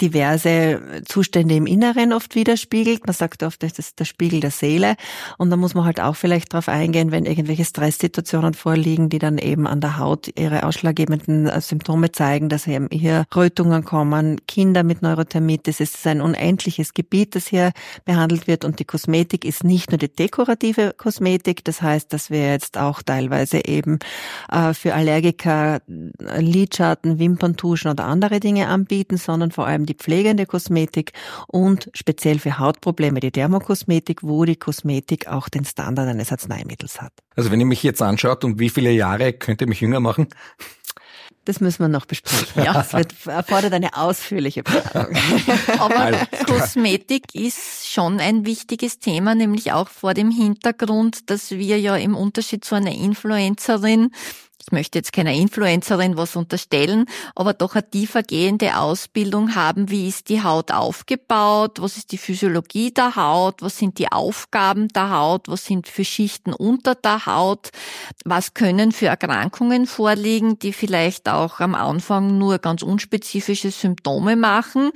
diverse 0.00 0.80
Zustände 1.06 1.54
im 1.54 1.66
Inneren 1.66 2.12
oft 2.12 2.34
widerspiegelt. 2.34 3.06
Man 3.06 3.14
sagt 3.14 3.42
oft, 3.42 3.62
das 3.62 3.78
ist 3.78 4.00
der 4.00 4.04
Spiegel 4.04 4.40
der 4.40 4.50
Seele 4.50 4.96
und 5.36 5.50
da 5.50 5.56
muss 5.56 5.74
man 5.74 5.84
halt 5.84 6.00
auch 6.00 6.16
vielleicht 6.16 6.52
darauf 6.52 6.68
eingehen, 6.68 7.10
wenn 7.10 7.24
irgendwelche 7.24 7.64
Stresssituationen 7.64 8.54
vorliegen, 8.54 9.08
die 9.08 9.18
dann 9.18 9.38
eben 9.38 9.66
an 9.66 9.80
der 9.80 9.98
Haut 9.98 10.30
ihre 10.36 10.64
ausschlaggebenden 10.64 11.46
äh, 11.46 11.60
Symptome 11.60 12.12
zeigen, 12.12 12.48
dass 12.48 12.66
eben 12.66 12.88
hier 12.90 13.24
Rötungen 13.34 13.84
kommen, 13.84 14.40
Kinder 14.46 14.82
mit 14.82 15.02
Es 15.40 15.80
ist 15.80 16.06
ein 16.06 16.20
unendliches 16.20 16.94
Gebiet, 16.94 17.34
das 17.34 17.46
hier 17.46 17.72
behandelt 18.04 18.46
wird 18.46 18.64
und 18.64 18.78
die 18.78 18.84
Kosmetik 18.84 19.44
ist 19.44 19.64
nicht 19.64 19.90
nur 19.90 19.98
die 19.98 20.08
dekorative 20.08 20.94
Kosmetik, 20.96 21.64
das 21.64 21.82
heißt, 21.82 22.12
dass 22.12 22.30
wir 22.30 22.50
jetzt 22.50 22.78
auch 22.78 23.02
teilweise 23.02 23.64
eben 23.64 23.98
äh, 24.50 24.74
für 24.74 24.94
Allergiker 24.94 25.80
äh, 25.86 26.40
Lidschatten, 26.40 27.18
Wimperntuschen 27.18 27.90
oder 27.90 28.04
andere 28.04 28.40
Dinge 28.40 28.68
anbieten, 28.68 29.16
sondern 29.16 29.50
vor 29.50 29.66
allem 29.66 29.86
die 29.86 29.94
pflegende 29.94 30.46
Kosmetik 30.46 31.12
und 31.46 31.90
speziell 31.94 32.38
für 32.38 32.58
Hautprobleme 32.58 33.20
die 33.20 33.32
Dermokosmetik, 33.32 34.22
wo 34.22 34.44
die 34.44 34.56
Kosmetik 34.56 35.28
auch 35.28 35.48
den 35.48 35.64
Standard 35.64 36.08
eines 36.08 36.32
Arzneimittels 36.32 37.00
hat. 37.00 37.12
Also 37.36 37.50
wenn 37.50 37.60
ihr 37.60 37.66
mich 37.66 37.82
jetzt 37.82 38.02
anschaut, 38.02 38.44
um 38.44 38.58
wie 38.58 38.68
viele 38.68 38.90
Jahre 38.90 39.32
könnt 39.32 39.60
ihr 39.60 39.68
mich 39.68 39.80
jünger 39.80 40.00
machen? 40.00 40.28
Das 41.48 41.60
müssen 41.60 41.78
wir 41.78 41.88
noch 41.88 42.04
besprechen. 42.04 42.62
Ja, 42.62 42.78
es 42.82 42.92
wird, 42.92 43.14
erfordert 43.24 43.72
eine 43.72 43.96
ausführliche 43.96 44.62
Beratung. 44.62 45.16
Aber 45.78 46.12
Kosmetik 46.46 47.34
ist 47.34 47.88
schon 47.90 48.20
ein 48.20 48.44
wichtiges 48.44 48.98
Thema, 48.98 49.34
nämlich 49.34 49.72
auch 49.72 49.88
vor 49.88 50.12
dem 50.12 50.30
Hintergrund, 50.30 51.30
dass 51.30 51.50
wir 51.50 51.80
ja 51.80 51.96
im 51.96 52.14
Unterschied 52.14 52.66
zu 52.66 52.74
einer 52.74 52.92
Influencerin 52.92 54.10
ich 54.60 54.72
möchte 54.72 54.98
jetzt 54.98 55.12
keiner 55.12 55.32
Influencerin 55.32 56.16
was 56.16 56.36
unterstellen, 56.36 57.06
aber 57.34 57.54
doch 57.54 57.74
eine 57.74 57.88
tiefergehende 57.88 58.76
Ausbildung 58.76 59.54
haben, 59.54 59.88
wie 59.88 60.08
ist 60.08 60.28
die 60.28 60.42
Haut 60.42 60.72
aufgebaut, 60.72 61.80
was 61.80 61.96
ist 61.96 62.12
die 62.12 62.18
Physiologie 62.18 62.92
der 62.92 63.16
Haut, 63.16 63.62
was 63.62 63.78
sind 63.78 63.98
die 63.98 64.10
Aufgaben 64.10 64.88
der 64.88 65.10
Haut, 65.10 65.48
was 65.48 65.64
sind 65.64 65.86
für 65.86 66.04
Schichten 66.04 66.52
unter 66.52 66.94
der 66.96 67.26
Haut, 67.26 67.70
was 68.24 68.52
können 68.52 68.92
für 68.92 69.06
Erkrankungen 69.06 69.86
vorliegen, 69.86 70.58
die 70.58 70.72
vielleicht 70.72 71.28
auch 71.28 71.60
am 71.60 71.74
Anfang 71.74 72.36
nur 72.36 72.58
ganz 72.58 72.82
unspezifische 72.82 73.70
Symptome 73.70 74.36
machen. 74.36 74.90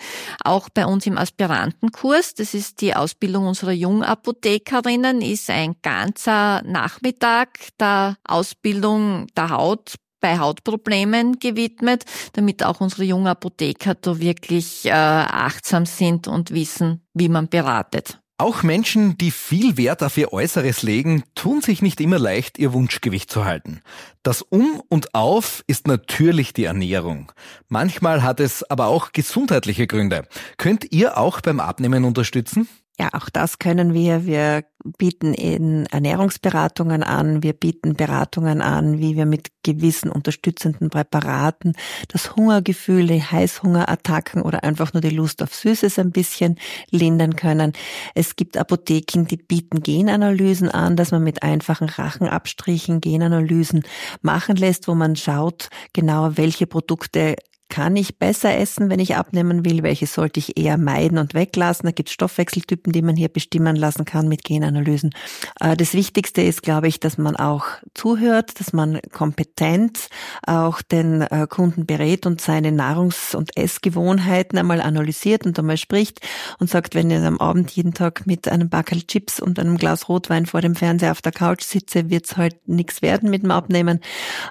Auch 0.44 0.68
bei 0.70 0.86
uns 0.86 1.06
im 1.06 1.16
Aspirantenkurs, 1.16 2.34
das 2.34 2.54
ist 2.54 2.80
die 2.80 2.94
Ausbildung 2.94 3.46
unserer 3.46 3.72
Jungapothekerinnen, 3.72 5.22
ist 5.22 5.48
ein 5.50 5.76
ganzer 5.82 6.62
Nachmittag 6.62 7.48
der 7.78 8.16
Ausbildung 8.24 9.28
der 9.36 9.51
Haut 9.52 9.94
bei 10.20 10.38
Hautproblemen 10.38 11.38
gewidmet, 11.38 12.04
damit 12.32 12.64
auch 12.64 12.80
unsere 12.80 13.04
jungen 13.04 13.26
Apotheker 13.26 13.94
da 13.94 14.18
wirklich 14.18 14.86
äh, 14.86 14.92
achtsam 14.92 15.84
sind 15.84 16.28
und 16.28 16.52
wissen, 16.52 17.02
wie 17.12 17.28
man 17.28 17.48
beratet. 17.48 18.18
Auch 18.38 18.64
Menschen, 18.64 19.16
die 19.18 19.30
viel 19.30 19.76
Wert 19.76 20.02
auf 20.02 20.16
ihr 20.16 20.32
Äußeres 20.32 20.82
legen, 20.82 21.22
tun 21.36 21.60
sich 21.60 21.80
nicht 21.80 22.00
immer 22.00 22.18
leicht, 22.18 22.58
ihr 22.58 22.72
Wunschgewicht 22.72 23.30
zu 23.30 23.44
halten. 23.44 23.82
Das 24.24 24.42
Um 24.42 24.82
und 24.88 25.14
Auf 25.14 25.62
ist 25.68 25.86
natürlich 25.86 26.52
die 26.52 26.64
Ernährung. 26.64 27.30
Manchmal 27.68 28.24
hat 28.24 28.40
es 28.40 28.68
aber 28.68 28.86
auch 28.86 29.12
gesundheitliche 29.12 29.86
Gründe. 29.86 30.26
Könnt 30.56 30.90
ihr 30.90 31.18
auch 31.18 31.40
beim 31.40 31.60
Abnehmen 31.60 32.04
unterstützen? 32.04 32.66
Ja, 32.98 33.08
auch 33.14 33.30
das 33.30 33.58
können 33.58 33.94
wir. 33.94 34.26
Wir 34.26 34.64
bieten 34.98 35.32
in 35.32 35.86
Ernährungsberatungen 35.86 37.02
an. 37.02 37.42
Wir 37.42 37.54
bieten 37.54 37.94
Beratungen 37.94 38.60
an, 38.60 38.98
wie 38.98 39.16
wir 39.16 39.24
mit 39.24 39.48
gewissen 39.62 40.10
unterstützenden 40.10 40.90
Präparaten 40.90 41.74
das 42.08 42.36
Hungergefühl, 42.36 43.06
die 43.06 43.22
Heißhungerattacken 43.22 44.42
oder 44.42 44.62
einfach 44.62 44.92
nur 44.92 45.00
die 45.00 45.10
Lust 45.10 45.42
auf 45.42 45.54
Süßes 45.54 45.98
ein 45.98 46.10
bisschen 46.10 46.58
lindern 46.90 47.34
können. 47.34 47.72
Es 48.14 48.36
gibt 48.36 48.58
Apotheken, 48.58 49.24
die 49.24 49.38
bieten 49.38 49.82
Genanalysen 49.82 50.68
an, 50.68 50.94
dass 50.94 51.12
man 51.12 51.24
mit 51.24 51.42
einfachen 51.42 51.88
Rachenabstrichen 51.88 53.00
Genanalysen 53.00 53.84
machen 54.20 54.56
lässt, 54.56 54.86
wo 54.86 54.94
man 54.94 55.16
schaut 55.16 55.70
genauer, 55.94 56.36
welche 56.36 56.66
Produkte 56.66 57.36
kann 57.72 57.96
ich 57.96 58.18
besser 58.18 58.54
essen, 58.54 58.90
wenn 58.90 59.00
ich 59.00 59.16
abnehmen 59.16 59.64
will? 59.64 59.82
Welche 59.82 60.06
sollte 60.06 60.38
ich 60.38 60.58
eher 60.58 60.76
meiden 60.76 61.16
und 61.16 61.32
weglassen? 61.32 61.86
Da 61.86 61.90
gibt 61.90 62.10
es 62.10 62.12
Stoffwechseltypen, 62.12 62.92
die 62.92 63.00
man 63.00 63.16
hier 63.16 63.30
bestimmen 63.30 63.76
lassen 63.76 64.04
kann 64.04 64.28
mit 64.28 64.44
Genanalysen. 64.44 65.14
Äh, 65.58 65.74
das 65.74 65.94
Wichtigste 65.94 66.42
ist, 66.42 66.62
glaube 66.62 66.88
ich, 66.88 67.00
dass 67.00 67.16
man 67.16 67.34
auch 67.34 67.64
zuhört, 67.94 68.60
dass 68.60 68.74
man 68.74 69.00
kompetent 69.10 70.08
auch 70.46 70.82
den 70.82 71.22
äh, 71.22 71.46
Kunden 71.48 71.86
berät 71.86 72.26
und 72.26 72.42
seine 72.42 72.72
Nahrungs- 72.72 73.34
und 73.34 73.56
Essgewohnheiten 73.56 74.58
einmal 74.58 74.82
analysiert 74.82 75.46
und 75.46 75.58
einmal 75.58 75.78
spricht 75.78 76.20
und 76.58 76.68
sagt, 76.68 76.94
wenn 76.94 77.10
ich 77.10 77.22
am 77.22 77.38
Abend 77.38 77.70
jeden 77.70 77.94
Tag 77.94 78.26
mit 78.26 78.48
einem 78.48 78.68
Backel 78.68 79.02
Chips 79.06 79.40
und 79.40 79.58
einem 79.58 79.78
Glas 79.78 80.10
Rotwein 80.10 80.44
vor 80.44 80.60
dem 80.60 80.74
Fernseher 80.74 81.12
auf 81.12 81.22
der 81.22 81.32
Couch 81.32 81.62
sitze, 81.62 82.10
wird's 82.10 82.36
halt 82.36 82.68
nichts 82.68 83.00
werden 83.00 83.30
mit 83.30 83.44
dem 83.44 83.50
Abnehmen. 83.50 84.00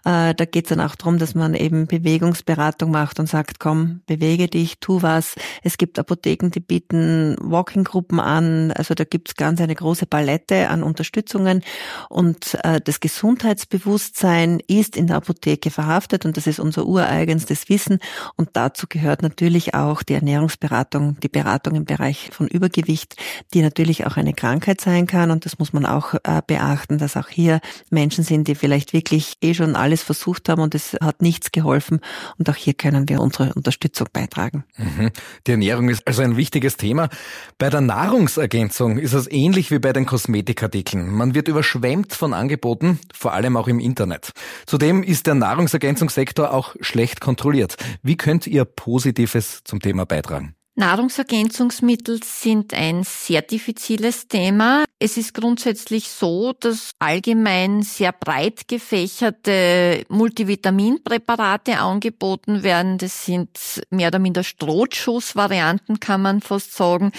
Äh, 0.05 0.33
da 0.33 0.45
geht 0.45 0.65
es 0.65 0.69
dann 0.69 0.81
auch 0.81 0.95
darum, 0.95 1.19
dass 1.19 1.35
man 1.35 1.53
eben 1.53 1.85
Bewegungsberatung 1.85 2.89
macht 2.89 3.10
macht 3.11 3.19
und 3.19 3.27
sagt, 3.27 3.59
komm, 3.59 4.01
bewege 4.05 4.47
dich, 4.47 4.79
tu 4.79 5.01
was. 5.01 5.35
Es 5.63 5.77
gibt 5.77 5.99
Apotheken, 5.99 6.49
die 6.49 6.61
bieten 6.61 7.35
Walking-Gruppen 7.41 8.19
an. 8.19 8.71
Also 8.71 8.93
da 8.93 9.03
gibt's 9.03 9.35
ganz 9.35 9.59
eine 9.59 9.75
große 9.75 10.05
Palette 10.05 10.69
an 10.69 10.81
Unterstützungen. 10.81 11.61
Und 12.09 12.57
äh, 12.63 12.79
das 12.79 13.01
Gesundheitsbewusstsein 13.01 14.61
ist 14.67 14.95
in 14.95 15.07
der 15.07 15.17
Apotheke 15.17 15.71
verhaftet 15.71 16.25
und 16.25 16.37
das 16.37 16.47
ist 16.47 16.59
unser 16.59 16.85
ureigenstes 16.85 17.67
Wissen. 17.67 17.99
Und 18.37 18.51
dazu 18.53 18.87
gehört 18.87 19.21
natürlich 19.23 19.73
auch 19.73 20.03
die 20.03 20.13
Ernährungsberatung, 20.13 21.19
die 21.19 21.29
Beratung 21.29 21.75
im 21.75 21.85
Bereich 21.85 22.29
von 22.31 22.47
Übergewicht, 22.47 23.15
die 23.53 23.61
natürlich 23.61 24.05
auch 24.05 24.15
eine 24.15 24.33
Krankheit 24.33 24.79
sein 24.79 25.05
kann. 25.05 25.31
Und 25.31 25.45
das 25.45 25.59
muss 25.59 25.73
man 25.73 25.85
auch 25.85 26.13
äh, 26.13 26.41
beachten, 26.47 26.97
dass 26.97 27.17
auch 27.17 27.27
hier 27.27 27.59
Menschen 27.89 28.23
sind, 28.23 28.47
die 28.47 28.55
vielleicht 28.55 28.93
wirklich 28.93 29.35
eh 29.41 29.53
schon 29.53 29.75
alles 29.75 30.01
versucht 30.01 30.47
haben 30.47 30.61
und 30.61 30.75
es 30.75 30.95
hat 31.01 31.21
nichts 31.21 31.51
geholfen. 31.51 31.99
Und 32.37 32.49
auch 32.49 32.55
hier 32.55 32.73
können 32.73 33.00
können 33.01 33.09
wir 33.09 33.21
unsere 33.21 33.53
Unterstützung 33.53 34.07
beitragen. 34.13 34.63
Mhm. 34.77 35.11
Die 35.47 35.51
Ernährung 35.51 35.89
ist 35.89 36.07
also 36.07 36.21
ein 36.21 36.37
wichtiges 36.37 36.77
Thema. 36.77 37.09
Bei 37.57 37.69
der 37.69 37.81
Nahrungsergänzung 37.81 38.97
ist 38.97 39.13
es 39.13 39.31
ähnlich 39.31 39.71
wie 39.71 39.79
bei 39.79 39.93
den 39.93 40.05
Kosmetikartikeln. 40.05 41.09
Man 41.09 41.33
wird 41.33 41.47
überschwemmt 41.47 42.13
von 42.13 42.33
Angeboten, 42.33 42.99
vor 43.13 43.33
allem 43.33 43.57
auch 43.57 43.67
im 43.67 43.79
Internet. 43.79 44.31
Zudem 44.65 45.03
ist 45.03 45.27
der 45.27 45.35
Nahrungsergänzungssektor 45.35 46.53
auch 46.53 46.75
schlecht 46.81 47.21
kontrolliert. 47.21 47.77
Wie 48.03 48.17
könnt 48.17 48.47
ihr 48.47 48.65
Positives 48.65 49.61
zum 49.63 49.79
Thema 49.79 50.05
beitragen? 50.05 50.55
Nahrungsergänzungsmittel 50.75 52.21
sind 52.23 52.73
ein 52.73 53.03
sehr 53.03 53.41
diffiziles 53.41 54.29
Thema. 54.29 54.85
Es 54.99 55.17
ist 55.17 55.33
grundsätzlich 55.33 56.07
so, 56.07 56.53
dass 56.53 56.91
allgemein 56.97 57.81
sehr 57.81 58.13
breit 58.13 58.69
gefächerte 58.69 60.05
Multivitaminpräparate 60.07 61.79
angeboten 61.79 62.63
werden. 62.63 62.97
Das 62.99 63.25
sind 63.25 63.49
mehr 63.89 64.07
oder 64.07 64.19
minder 64.19 64.43
Strohschussvarianten, 64.43 65.99
kann 65.99 66.21
man 66.21 66.39
fast 66.39 66.73
sagen, 66.73 67.11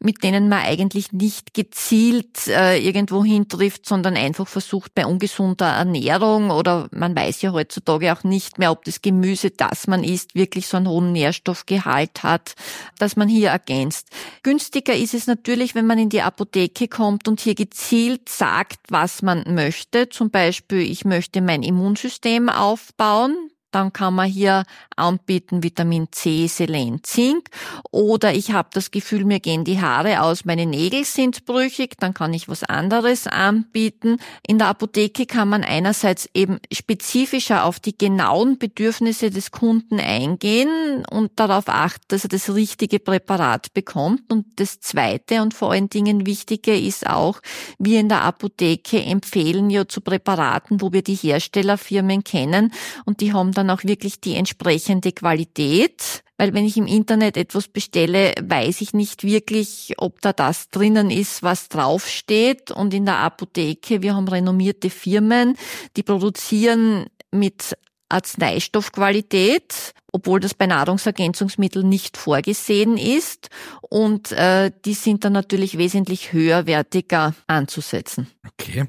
mit 0.00 0.24
denen 0.24 0.48
man 0.48 0.64
eigentlich 0.64 1.12
nicht 1.12 1.54
gezielt 1.54 2.48
äh, 2.48 2.78
irgendwo 2.78 3.22
hintrifft, 3.22 3.86
sondern 3.86 4.16
einfach 4.16 4.48
versucht 4.48 4.94
bei 4.96 5.06
ungesunder 5.06 5.68
Ernährung 5.68 6.50
oder 6.50 6.88
man 6.90 7.14
weiß 7.14 7.42
ja 7.42 7.52
heutzutage 7.52 8.12
auch 8.12 8.24
nicht 8.24 8.58
mehr, 8.58 8.72
ob 8.72 8.84
das 8.84 9.00
Gemüse, 9.00 9.50
das 9.50 9.86
man 9.86 10.02
isst, 10.02 10.34
wirklich 10.34 10.66
so 10.66 10.78
einen 10.78 10.88
hohen 10.88 11.12
Nährstoffgehalt 11.12 12.24
hat 12.24 12.56
dass 13.00 13.16
man 13.16 13.28
hier 13.28 13.50
ergänzt. 13.50 14.08
Günstiger 14.42 14.94
ist 14.94 15.14
es 15.14 15.26
natürlich, 15.26 15.74
wenn 15.74 15.86
man 15.86 15.98
in 15.98 16.08
die 16.08 16.22
Apotheke 16.22 16.88
kommt 16.88 17.28
und 17.28 17.40
hier 17.40 17.54
gezielt 17.54 18.28
sagt, 18.28 18.78
was 18.88 19.22
man 19.22 19.44
möchte. 19.54 20.08
Zum 20.08 20.30
Beispiel, 20.30 20.80
ich 20.80 21.04
möchte 21.04 21.40
mein 21.40 21.62
Immunsystem 21.62 22.48
aufbauen. 22.48 23.50
Dann 23.70 23.92
kann 23.92 24.14
man 24.14 24.28
hier 24.28 24.64
anbieten 24.96 25.62
Vitamin 25.62 26.08
C, 26.10 26.46
Selen, 26.46 27.00
Zink. 27.02 27.48
Oder 27.90 28.34
ich 28.34 28.52
habe 28.52 28.68
das 28.72 28.90
Gefühl, 28.90 29.24
mir 29.24 29.40
gehen 29.40 29.64
die 29.64 29.80
Haare 29.80 30.22
aus, 30.22 30.44
meine 30.44 30.66
Nägel 30.66 31.04
sind 31.04 31.44
brüchig, 31.44 31.96
dann 31.98 32.14
kann 32.14 32.32
ich 32.32 32.48
was 32.48 32.62
anderes 32.62 33.26
anbieten. 33.26 34.18
In 34.46 34.58
der 34.58 34.68
Apotheke 34.68 35.26
kann 35.26 35.48
man 35.48 35.64
einerseits 35.64 36.28
eben 36.32 36.58
spezifischer 36.72 37.64
auf 37.64 37.80
die 37.80 37.96
genauen 37.96 38.58
Bedürfnisse 38.58 39.30
des 39.30 39.50
Kunden 39.50 40.00
eingehen 40.00 41.04
und 41.10 41.32
darauf 41.36 41.64
achten, 41.68 42.04
dass 42.08 42.24
er 42.24 42.30
das 42.30 42.54
richtige 42.54 42.98
Präparat 42.98 43.74
bekommt. 43.74 44.32
Und 44.32 44.46
das 44.56 44.80
Zweite 44.80 45.42
und 45.42 45.54
vor 45.54 45.72
allen 45.72 45.90
Dingen 45.90 46.26
Wichtige 46.26 46.78
ist 46.78 47.06
auch, 47.06 47.40
wir 47.78 48.00
in 48.00 48.08
der 48.08 48.22
Apotheke 48.22 49.02
empfehlen 49.02 49.70
ja 49.70 49.86
zu 49.86 50.00
Präparaten, 50.00 50.80
wo 50.80 50.92
wir 50.92 51.02
die 51.02 51.14
Herstellerfirmen 51.14 52.24
kennen 52.24 52.72
und 53.04 53.20
die 53.20 53.32
haben 53.32 53.52
dann 53.56 53.70
auch 53.70 53.84
wirklich 53.84 54.20
die 54.20 54.34
entsprechende 54.34 55.12
Qualität. 55.12 56.22
Weil 56.38 56.52
wenn 56.52 56.66
ich 56.66 56.76
im 56.76 56.86
Internet 56.86 57.36
etwas 57.36 57.68
bestelle, 57.68 58.34
weiß 58.42 58.82
ich 58.82 58.92
nicht 58.92 59.24
wirklich, 59.24 59.94
ob 59.96 60.20
da 60.20 60.32
das 60.32 60.68
drinnen 60.68 61.10
ist, 61.10 61.42
was 61.42 61.68
draufsteht. 61.68 62.70
Und 62.70 62.92
in 62.92 63.06
der 63.06 63.18
Apotheke, 63.18 64.02
wir 64.02 64.14
haben 64.14 64.28
renommierte 64.28 64.90
Firmen, 64.90 65.56
die 65.96 66.02
produzieren 66.02 67.06
mit 67.30 67.76
Arzneistoffqualität, 68.08 69.94
obwohl 70.12 70.40
das 70.40 70.54
bei 70.54 70.66
Nahrungsergänzungsmitteln 70.66 71.88
nicht 71.88 72.16
vorgesehen 72.16 72.98
ist. 72.98 73.48
Und 73.80 74.32
äh, 74.32 74.70
die 74.84 74.94
sind 74.94 75.24
dann 75.24 75.32
natürlich 75.32 75.78
wesentlich 75.78 76.32
höherwertiger 76.32 77.34
anzusetzen. 77.46 78.28
Okay. 78.46 78.84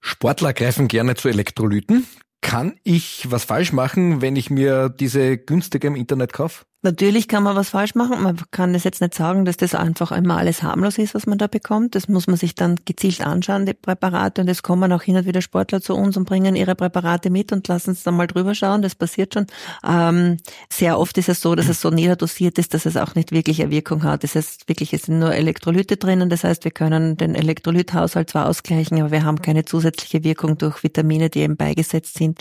Sportler 0.00 0.52
greifen 0.52 0.88
gerne 0.88 1.14
zu 1.14 1.28
Elektrolyten. 1.28 2.06
Kann 2.42 2.78
ich 2.82 3.30
was 3.30 3.44
falsch 3.44 3.72
machen, 3.72 4.20
wenn 4.20 4.36
ich 4.36 4.50
mir 4.50 4.90
diese 4.90 5.38
günstige 5.38 5.86
im 5.86 5.96
Internet 5.96 6.32
kaufe? 6.34 6.64
Natürlich 6.84 7.28
kann 7.28 7.44
man 7.44 7.54
was 7.54 7.70
falsch 7.70 7.94
machen. 7.94 8.20
Man 8.20 8.40
kann 8.50 8.74
es 8.74 8.82
jetzt 8.82 9.00
nicht 9.00 9.14
sagen, 9.14 9.44
dass 9.44 9.56
das 9.56 9.76
einfach 9.76 10.10
immer 10.10 10.38
alles 10.38 10.64
harmlos 10.64 10.98
ist, 10.98 11.14
was 11.14 11.26
man 11.26 11.38
da 11.38 11.46
bekommt. 11.46 11.94
Das 11.94 12.08
muss 12.08 12.26
man 12.26 12.36
sich 12.36 12.56
dann 12.56 12.74
gezielt 12.84 13.20
anschauen, 13.24 13.66
die 13.66 13.72
Präparate. 13.72 14.40
Und 14.40 14.48
es 14.48 14.64
kommen 14.64 14.92
auch 14.92 15.02
hin 15.02 15.16
und 15.16 15.24
wieder 15.24 15.42
Sportler 15.42 15.80
zu 15.80 15.94
uns 15.94 16.16
und 16.16 16.24
bringen 16.24 16.56
ihre 16.56 16.74
Präparate 16.74 17.30
mit 17.30 17.52
und 17.52 17.68
lassen 17.68 17.92
es 17.92 18.02
dann 18.02 18.16
mal 18.16 18.26
drüber 18.26 18.56
schauen. 18.56 18.82
Das 18.82 18.96
passiert 18.96 19.34
schon. 19.34 19.46
Ähm, 19.86 20.38
sehr 20.72 20.98
oft 20.98 21.16
ist 21.18 21.28
es 21.28 21.40
so, 21.40 21.54
dass 21.54 21.68
es 21.68 21.80
so 21.80 21.90
niederdosiert 21.90 22.58
ist, 22.58 22.74
dass 22.74 22.84
es 22.84 22.96
auch 22.96 23.14
nicht 23.14 23.30
wirklich 23.30 23.62
eine 23.62 23.70
Wirkung 23.70 24.02
hat. 24.02 24.24
Das 24.24 24.34
heißt 24.34 24.68
wirklich, 24.68 24.92
es 24.92 25.02
sind 25.02 25.20
nur 25.20 25.32
Elektrolyte 25.32 25.96
drinnen. 25.96 26.30
Das 26.30 26.42
heißt, 26.42 26.64
wir 26.64 26.72
können 26.72 27.16
den 27.16 27.36
Elektrolythaushalt 27.36 28.30
zwar 28.30 28.48
ausgleichen, 28.48 29.00
aber 29.00 29.12
wir 29.12 29.22
haben 29.22 29.40
keine 29.40 29.64
zusätzliche 29.64 30.24
Wirkung 30.24 30.58
durch 30.58 30.82
Vitamine, 30.82 31.30
die 31.30 31.42
eben 31.42 31.56
beigesetzt 31.56 32.18
sind. 32.18 32.40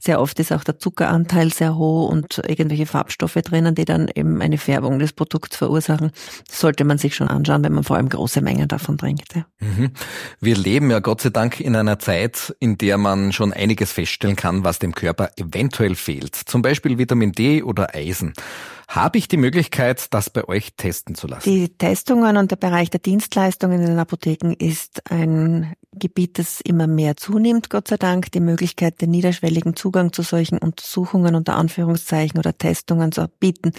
Sehr 0.00 0.22
oft 0.22 0.40
ist 0.40 0.52
auch 0.52 0.64
der 0.64 0.78
Zuckeranteil 0.78 1.52
sehr 1.52 1.76
hoch 1.76 2.08
und 2.08 2.40
irgendwelche 2.48 2.86
Farbstoffe 2.86 3.34
drinnen 3.34 3.73
die 3.74 3.84
dann 3.84 4.10
eben 4.14 4.40
eine 4.40 4.58
Färbung 4.58 4.98
des 4.98 5.12
Produkts 5.12 5.56
verursachen. 5.56 6.10
Sollte 6.50 6.84
man 6.84 6.98
sich 6.98 7.14
schon 7.14 7.28
anschauen, 7.28 7.64
wenn 7.64 7.72
man 7.72 7.84
vor 7.84 7.96
allem 7.96 8.08
große 8.08 8.40
Mengen 8.40 8.68
davon 8.68 8.98
trinkt. 8.98 9.34
Ja. 9.34 9.46
Mhm. 9.60 9.90
Wir 10.40 10.56
leben 10.56 10.90
ja 10.90 11.00
Gott 11.00 11.20
sei 11.20 11.30
Dank 11.30 11.60
in 11.60 11.76
einer 11.76 11.98
Zeit, 11.98 12.54
in 12.60 12.78
der 12.78 12.98
man 12.98 13.32
schon 13.32 13.52
einiges 13.52 13.92
feststellen 13.92 14.36
kann, 14.36 14.64
was 14.64 14.78
dem 14.78 14.94
Körper 14.94 15.30
eventuell 15.36 15.94
fehlt. 15.94 16.34
Zum 16.34 16.62
Beispiel 16.62 16.98
Vitamin 16.98 17.32
D 17.32 17.62
oder 17.62 17.94
Eisen. 17.94 18.32
Habe 18.88 19.18
ich 19.18 19.28
die 19.28 19.38
Möglichkeit, 19.38 20.12
das 20.12 20.30
bei 20.30 20.46
euch 20.46 20.74
testen 20.76 21.14
zu 21.14 21.26
lassen? 21.26 21.48
Die 21.48 21.68
Testungen 21.68 22.36
und 22.36 22.50
der 22.50 22.56
Bereich 22.56 22.90
der 22.90 23.00
Dienstleistungen 23.00 23.80
in 23.80 23.86
den 23.86 23.98
Apotheken 23.98 24.52
ist 24.52 25.10
ein 25.10 25.74
Gebiet, 25.98 26.38
das 26.38 26.60
immer 26.60 26.86
mehr 26.86 27.16
zunimmt, 27.16 27.70
Gott 27.70 27.88
sei 27.88 27.96
Dank. 27.96 28.32
Die 28.32 28.40
Möglichkeit, 28.40 29.00
den 29.00 29.10
niederschwelligen 29.10 29.76
Zugang 29.76 30.12
zu 30.12 30.22
solchen 30.22 30.58
Untersuchungen 30.58 31.34
unter 31.34 31.56
Anführungszeichen 31.56 32.38
oder 32.38 32.56
Testungen 32.56 33.12
zu 33.12 33.28
bieten, 33.40 33.72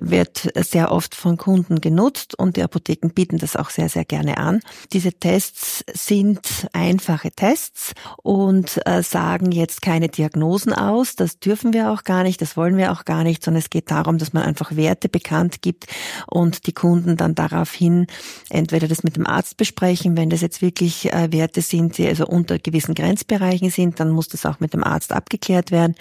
wird 0.00 0.50
sehr 0.56 0.92
oft 0.92 1.14
von 1.14 1.36
Kunden 1.36 1.80
genutzt 1.80 2.38
und 2.38 2.56
die 2.56 2.62
Apotheken 2.62 3.10
bieten 3.14 3.38
das 3.38 3.56
auch 3.56 3.70
sehr, 3.70 3.88
sehr 3.88 4.04
gerne 4.04 4.38
an. 4.38 4.60
Diese 4.92 5.12
Tests 5.12 5.84
sind 5.92 6.40
einfache 6.72 7.30
Tests 7.30 7.92
und 8.22 8.80
äh, 8.86 9.02
sagen 9.02 9.52
jetzt 9.52 9.82
keine 9.82 10.08
Diagnosen 10.08 10.72
aus. 10.72 11.16
Das 11.16 11.38
dürfen 11.38 11.72
wir 11.72 11.90
auch 11.90 12.04
gar 12.04 12.22
nicht, 12.22 12.40
das 12.40 12.56
wollen 12.56 12.76
wir 12.76 12.92
auch 12.92 13.04
gar 13.04 13.24
nicht, 13.24 13.44
sondern 13.44 13.60
es 13.60 13.70
geht 13.70 13.90
darum, 13.90 14.18
dass 14.18 14.32
man 14.32 14.42
einfach 14.44 14.76
Werte 14.76 15.08
bekannt 15.08 15.62
gibt 15.62 15.86
und 16.26 16.66
die 16.66 16.72
Kunden 16.72 17.16
dann 17.16 17.34
daraufhin 17.34 18.06
entweder 18.48 18.88
das 18.88 19.02
mit 19.02 19.16
dem 19.16 19.26
Arzt 19.26 19.56
besprechen, 19.56 20.16
wenn 20.16 20.30
das 20.30 20.40
jetzt 20.40 20.62
wirklich 20.62 21.12
äh, 21.12 21.32
Werte 21.32 21.49
sind, 21.56 21.98
die 21.98 22.06
also 22.06 22.26
unter 22.26 22.58
gewissen 22.58 22.94
Grenzbereichen 22.94 23.70
sind, 23.70 24.00
dann 24.00 24.10
muss 24.10 24.28
das 24.28 24.46
auch 24.46 24.60
mit 24.60 24.74
dem 24.74 24.84
Arzt 24.84 25.12
abgeklärt 25.12 25.70
werden. 25.70 25.94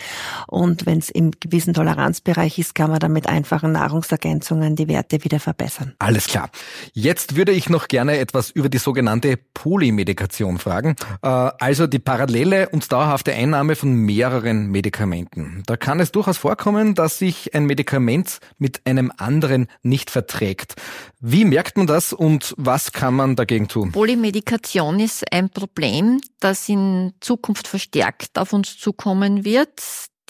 Und 0.47 0.85
wenn 0.85 0.99
es 0.99 1.09
im 1.09 1.31
gewissen 1.39 1.73
Toleranzbereich 1.73 2.59
ist, 2.59 2.75
kann 2.75 2.91
man 2.91 2.99
dann 2.99 3.13
mit 3.13 3.27
einfachen 3.27 3.71
Nahrungsergänzungen 3.71 4.75
die 4.75 4.87
Werte 4.87 5.23
wieder 5.23 5.39
verbessern. 5.39 5.93
Alles 5.99 6.27
klar. 6.27 6.49
Jetzt 6.93 7.35
würde 7.35 7.51
ich 7.51 7.69
noch 7.69 7.87
gerne 7.87 8.17
etwas 8.17 8.49
über 8.51 8.69
die 8.69 8.77
sogenannte 8.77 9.37
Polymedikation 9.53 10.57
fragen. 10.57 10.95
Äh, 11.21 11.27
also 11.27 11.87
die 11.87 11.99
parallele 11.99 12.69
und 12.69 12.91
dauerhafte 12.91 13.33
Einnahme 13.33 13.75
von 13.75 13.93
mehreren 13.93 14.67
Medikamenten. 14.67 15.63
Da 15.65 15.77
kann 15.77 15.99
es 15.99 16.11
durchaus 16.11 16.37
vorkommen, 16.37 16.95
dass 16.95 17.17
sich 17.17 17.55
ein 17.55 17.65
Medikament 17.65 18.39
mit 18.57 18.85
einem 18.85 19.11
anderen 19.17 19.67
nicht 19.81 20.09
verträgt. 20.09 20.75
Wie 21.19 21.45
merkt 21.45 21.77
man 21.77 21.87
das 21.87 22.13
und 22.13 22.53
was 22.57 22.91
kann 22.91 23.13
man 23.13 23.35
dagegen 23.35 23.67
tun? 23.67 23.91
Polymedikation 23.91 24.99
ist 24.99 25.31
ein 25.39 25.49
Problem, 25.49 26.21
das 26.39 26.69
in 26.69 27.13
Zukunft 27.19 27.67
verstärkt 27.67 28.37
auf 28.37 28.53
uns 28.53 28.77
zukommen 28.77 29.43
wird. 29.43 29.81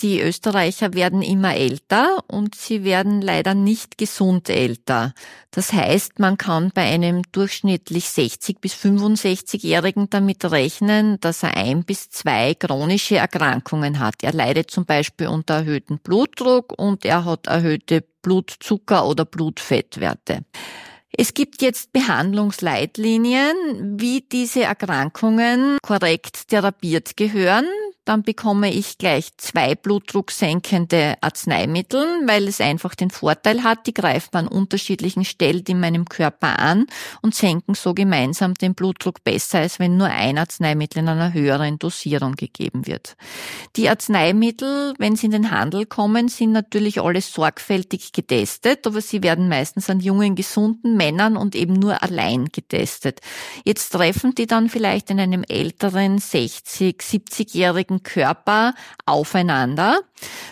Die 0.02 0.22
Österreicher 0.22 0.94
werden 0.94 1.22
immer 1.22 1.56
älter 1.56 2.24
und 2.28 2.56
sie 2.56 2.86
werden 2.86 3.22
leider 3.22 3.54
nicht 3.54 3.98
gesund 3.98 4.48
älter. 4.48 5.14
Das 5.52 5.74
heißt, 5.74 6.20
man 6.20 6.38
kann 6.38 6.72
bei 6.74 6.84
einem 6.84 7.24
durchschnittlich 7.34 8.10
60 8.10 8.62
bis 8.62 8.76
65-Jährigen 8.76 10.10
damit 10.10 10.46
rechnen, 10.46 11.20
dass 11.20 11.44
er 11.44 11.58
ein 11.58 11.84
bis 11.84 12.10
zwei 12.10 12.54
chronische 12.54 13.18
Erkrankungen 13.18 14.00
hat. 14.00 14.16
Er 14.22 14.32
leidet 14.32 14.72
zum 14.72 14.86
Beispiel 14.86 15.28
unter 15.28 15.56
erhöhtem 15.56 16.00
Blutdruck 16.00 16.80
und 16.80 17.04
er 17.04 17.26
hat 17.26 17.48
erhöhte 17.48 18.06
Blutzucker- 18.22 19.06
oder 19.06 19.26
Blutfettwerte. 19.26 20.46
Es 21.18 21.34
gibt 21.34 21.62
jetzt 21.62 21.92
Behandlungsleitlinien, 21.92 24.00
wie 24.00 24.22
diese 24.22 24.64
Erkrankungen 24.64 25.78
korrekt 25.82 26.50
therapiert 26.50 27.18
gehören 27.18 27.66
dann 28.10 28.24
bekomme 28.24 28.74
ich 28.74 28.98
gleich 28.98 29.38
zwei 29.38 29.76
blutdrucksenkende 29.76 31.14
Arzneimittel, 31.22 32.02
weil 32.26 32.48
es 32.48 32.60
einfach 32.60 32.96
den 32.96 33.12
Vorteil 33.12 33.62
hat, 33.64 33.86
die 33.86 33.94
greifen 33.94 34.36
an 34.36 34.48
unterschiedlichen 34.48 35.26
Stellen 35.26 35.64
in 35.68 35.80
meinem 35.80 36.06
Körper 36.06 36.58
an 36.58 36.88
und 37.22 37.36
senken 37.36 37.76
so 37.76 37.94
gemeinsam 37.94 38.56
den 38.56 38.74
Blutdruck 38.74 39.24
besser, 39.24 39.60
als 39.60 39.78
wenn 39.78 39.98
nur 39.98 40.08
ein 40.08 40.40
Arzneimittel 40.40 41.04
in 41.04 41.10
einer 41.10 41.34
höheren 41.34 41.78
Dosierung 41.78 42.34
gegeben 42.34 42.88
wird. 42.88 43.16
Die 43.76 43.88
Arzneimittel, 43.88 44.96
wenn 44.98 45.16
sie 45.16 45.28
in 45.28 45.34
den 45.34 45.52
Handel 45.52 45.86
kommen, 45.86 46.30
sind 46.30 46.52
natürlich 46.52 47.00
alle 47.00 47.22
sorgfältig 47.22 48.12
getestet, 48.12 48.88
aber 48.88 49.02
sie 49.02 49.22
werden 49.22 49.50
meistens 49.50 49.88
an 49.88 50.00
jungen, 50.00 50.34
gesunden 50.34 50.98
Männern 50.98 51.38
und 51.38 51.54
eben 51.54 51.74
nur 51.74 52.02
allein 52.02 52.46
getestet. 52.46 53.20
Jetzt 53.66 53.92
treffen 53.92 54.34
die 54.34 54.48
dann 54.48 54.68
vielleicht 54.68 55.12
in 55.12 55.20
einem 55.20 55.44
älteren, 55.48 56.18
60, 56.18 57.02
70-jährigen 57.02 57.99
Körper 58.00 58.74
aufeinander. 59.06 60.00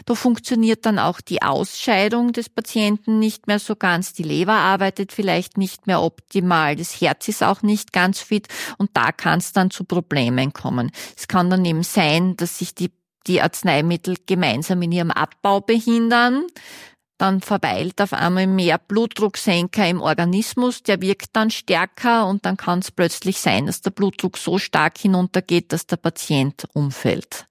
Da 0.06 0.16
funktioniert 0.16 0.86
dann 0.86 1.00
auch 1.00 1.22
die 1.22 1.42
Ausscheidung 1.42 2.32
des 2.32 2.50
Patienten 2.50 3.20
nicht 3.20 3.48
mehr 3.48 3.60
so 3.60 3.76
ganz. 3.76 4.14
Die 4.14 4.24
Leber 4.24 4.54
arbeitet 4.54 5.12
vielleicht 5.12 5.58
nicht 5.58 5.88
mehr 5.88 6.02
optimal. 6.02 6.76
Das 6.76 7.02
Herz 7.02 7.28
ist 7.28 7.44
auch 7.44 7.62
nicht 7.62 7.94
ganz 7.94 8.20
fit 8.20 8.48
und 8.78 8.92
da 8.94 9.12
kann 9.12 9.40
es 9.40 9.54
dann 9.54 9.72
zu 9.72 9.84
Problemen 9.84 10.54
kommen. 10.54 10.92
Es 11.16 11.28
kann 11.28 11.50
dann 11.50 11.66
eben 11.66 11.84
sein, 11.84 12.38
dass 12.38 12.60
sich 12.60 12.76
die 12.76 12.92
die 13.28 13.42
Arzneimittel 13.42 14.16
gemeinsam 14.26 14.82
in 14.82 14.94
ihrem 14.94 15.12
Abbau 15.12 15.60
behindern 15.60 16.46
dann 17.18 17.42
verweilt 17.42 18.00
auf 18.02 18.14
einmal 18.14 18.48
mehr 18.48 18.78
Blutdrucksenker 18.78 19.88
im 19.88 20.02
Organismus, 20.02 20.84
der 20.84 21.02
wirkt 21.02 21.36
dann 21.36 21.50
stärker 21.50 22.28
und 22.28 22.46
dann 22.46 22.58
kann 22.58 22.80
es 22.80 22.92
plötzlich 22.92 23.40
sein, 23.40 23.66
dass 23.66 23.82
der 23.82 23.92
Blutdruck 23.92 24.38
so 24.38 24.58
stark 24.60 24.98
hinuntergeht, 24.98 25.74
dass 25.74 25.88
der 25.88 25.98
Patient 25.98 26.68
umfällt. 26.74 27.48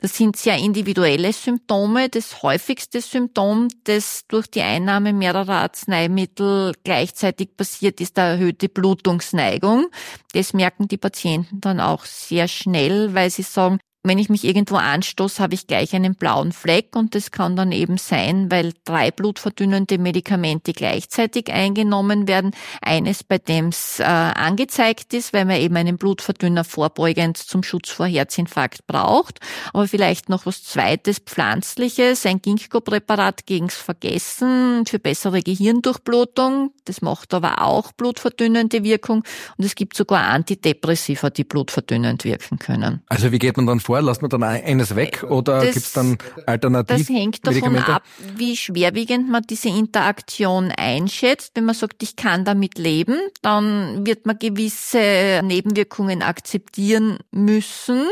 Das 0.00 0.16
sind 0.16 0.36
sehr 0.36 0.56
individuelle 0.56 1.32
Symptome. 1.32 2.08
Das 2.08 2.42
häufigste 2.42 3.00
Symptom, 3.00 3.68
das 3.84 4.24
durch 4.28 4.46
die 4.46 4.62
Einnahme 4.62 5.12
mehrerer 5.12 5.60
Arzneimittel 5.60 6.74
gleichzeitig 6.82 7.56
passiert, 7.56 8.00
ist 8.00 8.16
der 8.16 8.24
erhöhte 8.24 8.68
Blutungsneigung. 8.68 9.88
Das 10.32 10.54
merken 10.54 10.88
die 10.88 10.96
Patienten 10.96 11.60
dann 11.60 11.80
auch 11.80 12.04
sehr 12.04 12.48
schnell, 12.48 13.14
weil 13.14 13.30
sie 13.30 13.42
sagen, 13.42 13.78
wenn 14.02 14.18
ich 14.18 14.30
mich 14.30 14.44
irgendwo 14.44 14.76
anstoße, 14.76 15.42
habe 15.42 15.52
ich 15.52 15.66
gleich 15.66 15.94
einen 15.94 16.14
blauen 16.14 16.52
Fleck 16.52 16.96
und 16.96 17.14
das 17.14 17.30
kann 17.30 17.54
dann 17.54 17.70
eben 17.70 17.98
sein, 17.98 18.50
weil 18.50 18.72
drei 18.86 19.10
blutverdünnende 19.10 19.98
Medikamente 19.98 20.72
gleichzeitig 20.72 21.52
eingenommen 21.52 22.26
werden. 22.26 22.52
Eines, 22.80 23.22
bei 23.22 23.36
dem 23.36 23.68
es 23.68 24.00
äh, 24.00 24.04
angezeigt 24.04 25.12
ist, 25.12 25.34
weil 25.34 25.44
man 25.44 25.56
eben 25.56 25.76
einen 25.76 25.98
Blutverdünner 25.98 26.64
vorbeugend 26.64 27.36
zum 27.36 27.62
Schutz 27.62 27.90
vor 27.90 28.06
Herzinfarkt 28.06 28.86
braucht. 28.86 29.40
Aber 29.74 29.86
vielleicht 29.86 30.30
noch 30.30 30.46
was 30.46 30.64
Zweites, 30.64 31.18
Pflanzliches, 31.18 32.24
ein 32.24 32.40
Ginkgo-Präparat 32.40 33.44
gegens 33.44 33.74
Vergessen 33.74 34.86
für 34.86 34.98
bessere 34.98 35.42
Gehirndurchblutung. 35.42 36.72
Das 36.86 37.02
macht 37.02 37.34
aber 37.34 37.60
auch 37.60 37.92
blutverdünnende 37.92 38.82
Wirkung. 38.82 39.24
Und 39.58 39.64
es 39.66 39.74
gibt 39.74 39.94
sogar 39.94 40.24
Antidepressiva, 40.28 41.28
die 41.28 41.44
blutverdünnend 41.44 42.24
wirken 42.24 42.58
können. 42.58 43.02
Also 43.06 43.30
wie 43.30 43.38
geht 43.38 43.58
man 43.58 43.66
dann? 43.66 43.80
Lasst 43.98 44.22
man 44.22 44.28
dann 44.28 44.42
eines 44.42 44.94
weg 44.94 45.24
oder 45.28 45.64
gibt 45.64 45.76
es 45.76 45.92
dann 45.92 46.18
Alternativ? 46.46 46.98
Das 46.98 47.08
hängt 47.08 47.46
davon 47.46 47.76
ab, 47.76 48.02
wie 48.36 48.56
schwerwiegend 48.56 49.28
man 49.28 49.42
diese 49.42 49.68
Interaktion 49.68 50.70
einschätzt. 50.70 51.52
Wenn 51.54 51.64
man 51.64 51.74
sagt, 51.74 52.02
ich 52.02 52.16
kann 52.16 52.44
damit 52.44 52.78
leben, 52.78 53.16
dann 53.42 54.06
wird 54.06 54.26
man 54.26 54.38
gewisse 54.38 55.40
Nebenwirkungen 55.42 56.22
akzeptieren 56.22 57.18
müssen, 57.32 58.04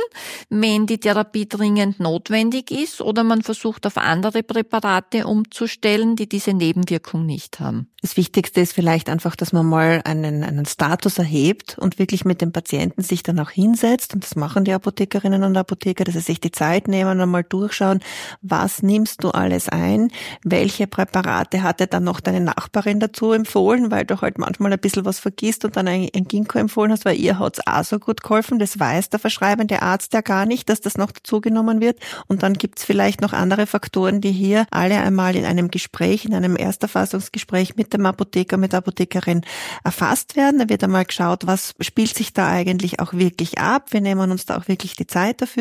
wenn 0.48 0.86
die 0.86 0.98
Therapie 0.98 1.48
dringend 1.48 2.00
notwendig 2.00 2.70
ist 2.70 3.00
oder 3.00 3.22
man 3.22 3.42
versucht 3.42 3.86
auf 3.86 3.96
andere 3.96 4.42
Präparate 4.42 5.26
umzustellen, 5.26 6.16
die 6.16 6.28
diese 6.28 6.54
Nebenwirkung 6.54 7.26
nicht 7.26 7.60
haben. 7.60 7.88
Das 8.00 8.16
Wichtigste 8.16 8.60
ist 8.60 8.72
vielleicht 8.72 9.08
einfach, 9.08 9.34
dass 9.34 9.52
man 9.52 9.66
mal 9.66 10.02
einen, 10.04 10.44
einen 10.44 10.66
Status 10.66 11.18
erhebt 11.18 11.76
und 11.78 11.98
wirklich 11.98 12.24
mit 12.24 12.40
dem 12.40 12.52
Patienten 12.52 13.02
sich 13.02 13.24
dann 13.24 13.40
auch 13.40 13.50
hinsetzt. 13.50 14.14
Und 14.14 14.22
das 14.22 14.36
machen 14.36 14.64
die 14.64 14.72
Apothekerinnen 14.72 15.42
und 15.42 15.56
Apotheker, 15.56 15.67
dass 15.68 16.14
sie 16.14 16.20
sich 16.20 16.40
die 16.40 16.52
Zeit 16.52 16.88
nehmen 16.88 17.20
und 17.20 17.31
mal 17.31 17.44
durchschauen, 17.44 18.00
was 18.42 18.83
nimmst 18.83 19.22
du 19.22 19.31
alles 19.31 19.68
ein? 19.68 20.11
Welche 20.42 20.87
Präparate 20.87 21.62
hatte 21.62 21.87
dann 21.87 22.04
noch 22.04 22.20
deine 22.20 22.40
Nachbarin 22.40 23.00
dazu 23.00 23.33
empfohlen, 23.33 23.90
weil 23.90 24.04
du 24.04 24.20
halt 24.20 24.38
manchmal 24.38 24.72
ein 24.72 24.78
bisschen 24.78 25.04
was 25.04 25.18
vergisst 25.18 25.64
und 25.64 25.76
dann 25.76 25.88
ein, 25.88 26.09
ein 26.14 26.24
Ginkgo 26.24 26.59
empfohlen 26.59 26.92
hast, 26.92 27.04
weil 27.04 27.16
ihr 27.16 27.38
hat's 27.38 27.61
auch 27.66 27.85
so 27.85 27.98
gut 27.98 28.22
geholfen. 28.22 28.59
Das 28.59 28.78
weiß 28.78 29.11
der 29.11 29.20
verschreibende 29.20 29.83
Arzt 29.83 30.12
ja 30.14 30.20
gar 30.20 30.46
nicht, 30.46 30.68
dass 30.68 30.81
das 30.81 30.96
noch 30.96 31.12
dazugenommen 31.12 31.81
wird. 31.81 31.98
Und 32.26 32.42
dann 32.42 32.54
gibt's 32.54 32.85
vielleicht 32.85 33.20
noch 33.20 33.33
andere 33.33 33.66
Faktoren, 33.66 34.20
die 34.20 34.33
hier 34.33 34.66
alle 34.70 34.98
einmal 35.00 35.37
in 35.37 35.44
einem 35.44 35.70
Gespräch, 35.70 36.24
in 36.24 36.35
einem 36.35 36.57
Ersterfassungsgespräch 36.57 37.76
mit 37.76 37.92
dem 37.92 38.07
Apotheker, 38.07 38.57
mit 38.57 38.72
der 38.72 38.78
Apothekerin 38.78 39.42
erfasst 39.85 40.37
werden. 40.37 40.61
Da 40.61 40.68
wird 40.68 40.83
einmal 40.85 41.04
geschaut, 41.04 41.46
was 41.46 41.74
spielt 41.81 42.14
sich 42.14 42.33
da 42.33 42.48
eigentlich 42.48 43.00
auch 43.00 43.12
wirklich 43.12 43.59
ab. 43.59 43.92
Wir 43.92 44.00
nehmen 44.00 44.31
uns 44.31 44.46
da 44.46 44.57
auch 44.57 44.68
wirklich 44.68 44.96
die 44.96 45.07
Zeit 45.07 45.42
dafür. 45.42 45.57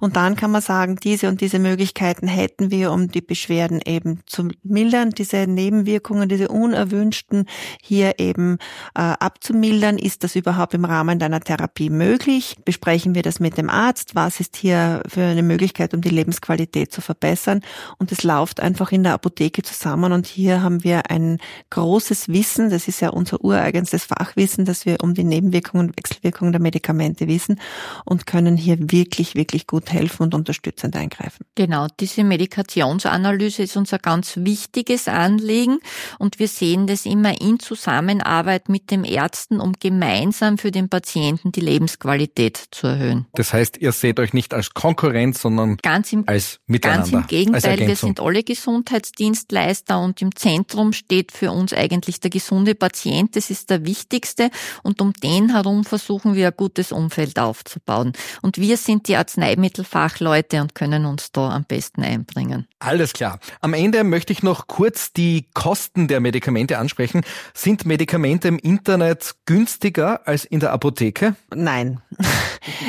Und 0.00 0.16
dann 0.16 0.36
kann 0.36 0.50
man 0.50 0.62
sagen, 0.62 0.96
diese 0.96 1.28
und 1.28 1.40
diese 1.40 1.58
Möglichkeiten 1.58 2.28
hätten 2.28 2.70
wir, 2.70 2.92
um 2.92 3.08
die 3.08 3.20
Beschwerden 3.20 3.80
eben 3.84 4.20
zu 4.26 4.48
mildern, 4.62 5.10
diese 5.10 5.46
Nebenwirkungen, 5.46 6.28
diese 6.28 6.48
unerwünschten 6.48 7.46
hier 7.82 8.18
eben 8.18 8.58
äh, 8.94 9.00
abzumildern. 9.00 9.98
Ist 9.98 10.24
das 10.24 10.36
überhaupt 10.36 10.74
im 10.74 10.84
Rahmen 10.84 11.18
deiner 11.18 11.40
Therapie 11.40 11.90
möglich? 11.90 12.56
Besprechen 12.64 13.14
wir 13.14 13.22
das 13.22 13.40
mit 13.40 13.58
dem 13.58 13.70
Arzt? 13.70 14.14
Was 14.14 14.40
ist 14.40 14.56
hier 14.56 15.02
für 15.08 15.22
eine 15.22 15.42
Möglichkeit, 15.42 15.94
um 15.94 16.00
die 16.00 16.08
Lebensqualität 16.10 16.92
zu 16.92 17.00
verbessern? 17.00 17.60
Und 17.98 18.12
es 18.12 18.22
läuft 18.22 18.60
einfach 18.60 18.92
in 18.92 19.02
der 19.02 19.14
Apotheke 19.14 19.62
zusammen 19.62 20.12
und 20.12 20.26
hier 20.26 20.62
haben 20.62 20.84
wir 20.84 21.10
ein 21.10 21.38
großes 21.70 22.28
Wissen, 22.28 22.70
das 22.70 22.88
ist 22.88 23.00
ja 23.00 23.10
unser 23.10 23.42
ureigenstes 23.42 24.04
Fachwissen, 24.04 24.64
dass 24.64 24.86
wir 24.86 24.98
um 25.02 25.14
die 25.14 25.24
Nebenwirkungen 25.24 25.88
und 25.88 25.96
Wechselwirkungen 25.96 26.52
der 26.52 26.60
Medikamente 26.60 27.28
wissen 27.28 27.60
und 28.04 28.26
können 28.26 28.56
hier 28.56 28.76
wirklich, 28.90 29.34
wirklich 29.36 29.66
gut 29.66 29.92
helfen 29.92 30.24
und 30.24 30.34
unterstützend 30.34 30.96
eingreifen. 30.96 31.44
Genau, 31.54 31.86
diese 32.00 32.24
Medikationsanalyse 32.24 33.62
ist 33.62 33.76
unser 33.76 33.98
ganz 33.98 34.36
wichtiges 34.36 35.08
Anliegen 35.08 35.78
und 36.18 36.38
wir 36.38 36.48
sehen 36.48 36.86
das 36.86 37.06
immer 37.06 37.40
in 37.40 37.60
Zusammenarbeit 37.60 38.68
mit 38.68 38.90
dem 38.90 39.04
Ärzten, 39.04 39.60
um 39.60 39.74
gemeinsam 39.78 40.58
für 40.58 40.70
den 40.70 40.88
Patienten 40.88 41.52
die 41.52 41.60
Lebensqualität 41.60 42.60
zu 42.70 42.86
erhöhen. 42.86 43.26
Das 43.34 43.52
heißt, 43.52 43.78
ihr 43.78 43.92
seht 43.92 44.18
euch 44.18 44.32
nicht 44.32 44.54
als 44.54 44.74
Konkurrenz, 44.74 45.42
sondern 45.42 45.76
ganz 45.78 46.12
im, 46.12 46.24
als 46.26 46.60
Miteinander. 46.66 47.10
Ganz 47.10 47.12
im 47.12 47.26
Gegenteil, 47.26 47.78
wir 47.78 47.96
sind 47.96 48.20
alle 48.20 48.42
Gesundheitsdienstleister 48.42 50.00
und 50.00 50.20
im 50.22 50.34
Zentrum 50.34 50.92
steht 50.92 51.32
für 51.32 51.52
uns 51.52 51.72
eigentlich 51.72 52.20
der 52.20 52.30
gesunde 52.30 52.74
Patient. 52.74 53.36
Das 53.36 53.50
ist 53.50 53.70
der 53.70 53.84
wichtigste 53.84 54.50
und 54.82 55.00
um 55.00 55.12
den 55.12 55.52
herum 55.52 55.84
versuchen 55.84 56.34
wir 56.34 56.48
ein 56.48 56.54
gutes 56.56 56.92
Umfeld 56.92 57.38
aufzubauen. 57.38 58.12
Und 58.42 58.58
wir 58.58 58.76
sind 58.76 59.08
die 59.08 59.16
Arzneimittelfachleute 59.26 60.60
und 60.60 60.74
können 60.74 61.04
uns 61.04 61.32
da 61.32 61.50
am 61.50 61.64
besten 61.64 62.02
einbringen. 62.02 62.68
Alles 62.78 63.12
klar. 63.12 63.40
Am 63.60 63.74
Ende 63.74 64.04
möchte 64.04 64.32
ich 64.32 64.42
noch 64.42 64.68
kurz 64.68 65.12
die 65.12 65.48
Kosten 65.52 66.06
der 66.06 66.20
Medikamente 66.20 66.78
ansprechen. 66.78 67.22
Sind 67.52 67.86
Medikamente 67.86 68.46
im 68.46 68.58
Internet 68.58 69.34
günstiger 69.46 70.26
als 70.26 70.44
in 70.44 70.60
der 70.60 70.72
Apotheke? 70.72 71.34
Nein. 71.54 72.00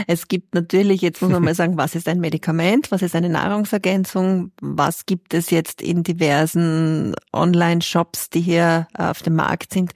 Es 0.07 0.27
gibt 0.27 0.55
natürlich, 0.55 1.01
jetzt 1.01 1.21
muss 1.21 1.29
man 1.29 1.43
mal 1.43 1.53
sagen, 1.53 1.77
was 1.77 1.93
ist 1.93 2.07
ein 2.07 2.19
Medikament, 2.19 2.89
was 2.89 3.03
ist 3.03 3.15
eine 3.15 3.29
Nahrungsergänzung, 3.29 4.51
was 4.59 5.05
gibt 5.05 5.35
es 5.35 5.51
jetzt 5.51 5.83
in 5.83 6.01
diversen 6.01 7.13
Online-Shops, 7.31 8.31
die 8.31 8.41
hier 8.41 8.87
äh, 8.97 9.03
auf 9.03 9.21
dem 9.21 9.35
Markt 9.35 9.73
sind. 9.73 9.91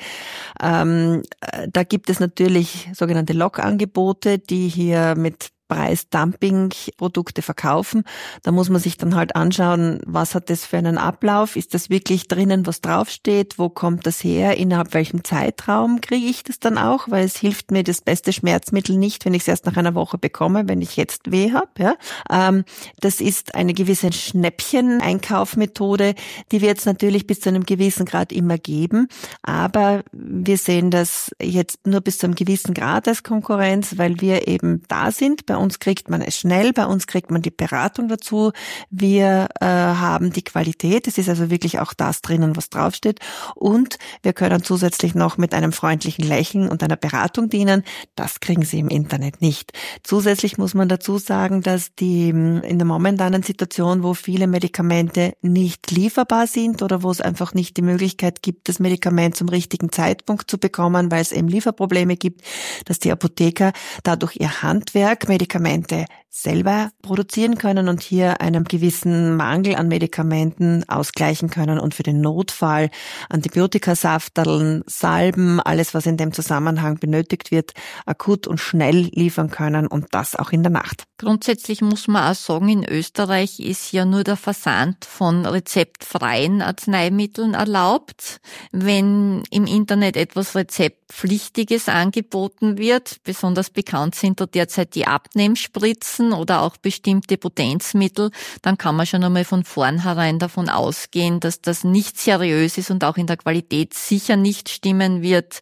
Ähm, 0.61 1.23
äh, 1.41 1.67
da 1.71 1.83
gibt 1.83 2.11
es 2.11 2.19
natürlich 2.19 2.89
sogenannte 2.93 3.33
Log-Angebote, 3.33 4.37
die 4.37 4.67
hier 4.67 5.15
mit 5.15 5.51
Preisdumping-Produkte 5.71 7.41
verkaufen. 7.41 8.03
Da 8.43 8.51
muss 8.51 8.69
man 8.69 8.81
sich 8.81 8.97
dann 8.97 9.15
halt 9.15 9.37
anschauen, 9.37 10.01
was 10.05 10.35
hat 10.35 10.49
das 10.49 10.65
für 10.65 10.77
einen 10.77 10.97
Ablauf? 10.97 11.55
Ist 11.55 11.73
das 11.73 11.89
wirklich 11.89 12.27
drinnen, 12.27 12.67
was 12.67 12.81
draufsteht? 12.81 13.57
Wo 13.57 13.69
kommt 13.69 14.05
das 14.05 14.21
her? 14.21 14.57
Innerhalb 14.57 14.93
welchem 14.93 15.23
Zeitraum 15.23 16.01
kriege 16.01 16.25
ich 16.25 16.43
das 16.43 16.59
dann 16.59 16.77
auch? 16.77 17.09
Weil 17.09 17.23
es 17.23 17.37
hilft 17.37 17.71
mir 17.71 17.85
das 17.85 18.01
beste 18.01 18.33
Schmerzmittel 18.33 18.97
nicht, 18.97 19.23
wenn 19.23 19.33
ich 19.33 19.43
es 19.43 19.47
erst 19.47 19.65
nach 19.65 19.77
einer 19.77 19.95
Woche 19.95 20.17
bekomme, 20.17 20.67
wenn 20.67 20.81
ich 20.81 20.97
jetzt 20.97 21.31
weh 21.31 21.53
habe. 21.53 21.69
Ja? 21.79 21.95
Ähm, 22.29 22.65
das 22.99 23.21
ist 23.21 23.55
eine 23.55 23.73
gewisse 23.73 24.11
Schnäppchen-Einkaufmethode, 24.11 26.15
die 26.51 26.59
wir 26.59 26.67
jetzt 26.67 26.85
natürlich 26.85 27.27
bis 27.27 27.39
zu 27.39 27.47
einem 27.47 27.65
gewissen 27.65 28.05
Grad 28.05 28.33
immer 28.33 28.57
geben. 28.57 29.07
Aber 29.41 30.03
wir 30.11 30.57
sehen 30.57 30.91
das 30.91 31.31
jetzt 31.41 31.87
nur 31.87 32.01
bis 32.01 32.17
zu 32.17 32.25
einem 32.25 32.35
gewissen 32.35 32.73
Grad 32.73 33.07
als 33.07 33.23
Konkurrenz, 33.23 33.97
weil 33.97 34.19
wir 34.19 34.49
eben 34.49 34.83
da 34.89 35.11
sind 35.11 35.45
bei 35.45 35.60
uns 35.61 35.79
kriegt 35.79 36.09
man 36.09 36.21
es 36.21 36.37
schnell, 36.37 36.73
bei 36.73 36.85
uns 36.85 37.07
kriegt 37.07 37.31
man 37.31 37.41
die 37.41 37.51
Beratung 37.51 38.07
dazu. 38.07 38.51
Wir 38.89 39.47
äh, 39.59 39.65
haben 39.65 40.33
die 40.33 40.43
Qualität. 40.43 41.07
Es 41.07 41.17
ist 41.17 41.29
also 41.29 41.49
wirklich 41.49 41.79
auch 41.79 41.93
das 41.93 42.21
drinnen, 42.21 42.57
was 42.57 42.69
draufsteht. 42.69 43.19
Und 43.55 43.97
wir 44.23 44.33
können 44.33 44.63
zusätzlich 44.63 45.15
noch 45.15 45.37
mit 45.37 45.53
einem 45.53 45.71
freundlichen 45.71 46.25
Lächeln 46.25 46.67
und 46.67 46.83
einer 46.83 46.97
Beratung 46.97 47.49
dienen. 47.49 47.83
Das 48.15 48.39
kriegen 48.39 48.63
Sie 48.63 48.79
im 48.79 48.89
Internet 48.89 49.41
nicht. 49.41 49.73
Zusätzlich 50.03 50.57
muss 50.57 50.73
man 50.73 50.89
dazu 50.89 51.17
sagen, 51.17 51.61
dass 51.61 51.93
die 51.95 52.29
in 52.29 52.77
der 52.77 52.85
momentanen 52.85 53.43
Situation, 53.43 54.03
wo 54.03 54.13
viele 54.13 54.47
Medikamente 54.47 55.33
nicht 55.41 55.91
lieferbar 55.91 56.47
sind 56.47 56.81
oder 56.81 57.03
wo 57.03 57.11
es 57.11 57.21
einfach 57.21 57.53
nicht 57.53 57.77
die 57.77 57.81
Möglichkeit 57.81 58.41
gibt, 58.41 58.67
das 58.69 58.79
Medikament 58.79 59.35
zum 59.35 59.49
richtigen 59.49 59.91
Zeitpunkt 59.91 60.49
zu 60.49 60.57
bekommen, 60.57 61.11
weil 61.11 61.21
es 61.21 61.31
eben 61.31 61.47
Lieferprobleme 61.47 62.17
gibt, 62.17 62.41
dass 62.85 62.99
die 62.99 63.11
Apotheker 63.11 63.73
dadurch 64.03 64.37
ihr 64.37 64.61
Handwerk, 64.61 65.27
Medikamente 65.27 65.50
Medikamente 65.59 66.07
selber 66.33 66.91
produzieren 67.01 67.57
können 67.57 67.89
und 67.89 68.01
hier 68.01 68.39
einen 68.39 68.63
gewissen 68.63 69.35
Mangel 69.35 69.75
an 69.75 69.89
Medikamenten 69.89 70.87
ausgleichen 70.87 71.49
können 71.49 71.77
und 71.77 71.93
für 71.93 72.03
den 72.03 72.21
Notfall 72.21 72.89
Antibiotikasafteln, 73.27 74.83
Salben, 74.87 75.59
alles 75.59 75.93
was 75.93 76.05
in 76.05 76.15
dem 76.15 76.31
Zusammenhang 76.31 76.99
benötigt 76.99 77.51
wird, 77.51 77.73
akut 78.05 78.47
und 78.47 78.59
schnell 78.59 79.09
liefern 79.13 79.51
können 79.51 79.87
und 79.87 80.07
das 80.11 80.37
auch 80.37 80.51
in 80.51 80.63
der 80.63 80.71
Nacht. 80.71 81.03
Grundsätzlich 81.17 81.81
muss 81.81 82.07
man 82.07 82.31
auch 82.31 82.35
sagen, 82.35 82.69
in 82.69 82.85
Österreich 82.85 83.59
ist 83.59 83.91
ja 83.91 84.05
nur 84.05 84.23
der 84.23 84.37
Versand 84.37 85.03
von 85.03 85.45
rezeptfreien 85.45 86.61
Arzneimitteln 86.61 87.53
erlaubt. 87.55 88.39
Wenn 88.71 89.43
im 89.51 89.65
Internet 89.65 90.15
etwas 90.15 90.55
Rezeptpflichtiges 90.55 91.89
angeboten 91.89 92.77
wird, 92.77 93.17
besonders 93.23 93.69
bekannt 93.69 94.15
sind 94.15 94.39
da 94.39 94.45
derzeit 94.45 94.95
die 94.95 95.05
Abnehmspritzen, 95.05 96.20
Substanzen 96.21 96.33
oder 96.33 96.61
auch 96.61 96.77
bestimmte 96.77 97.37
Potenzmittel, 97.37 98.31
dann 98.61 98.77
kann 98.77 98.95
man 98.95 99.05
schon 99.05 99.23
einmal 99.23 99.45
von 99.45 99.63
vornherein 99.63 100.39
davon 100.39 100.69
ausgehen, 100.69 101.39
dass 101.39 101.61
das 101.61 101.83
nicht 101.83 102.17
seriös 102.17 102.77
ist 102.77 102.91
und 102.91 103.03
auch 103.03 103.17
in 103.17 103.27
der 103.27 103.37
Qualität 103.37 103.93
sicher 103.93 104.35
nicht 104.35 104.69
stimmen 104.69 105.21
wird, 105.21 105.59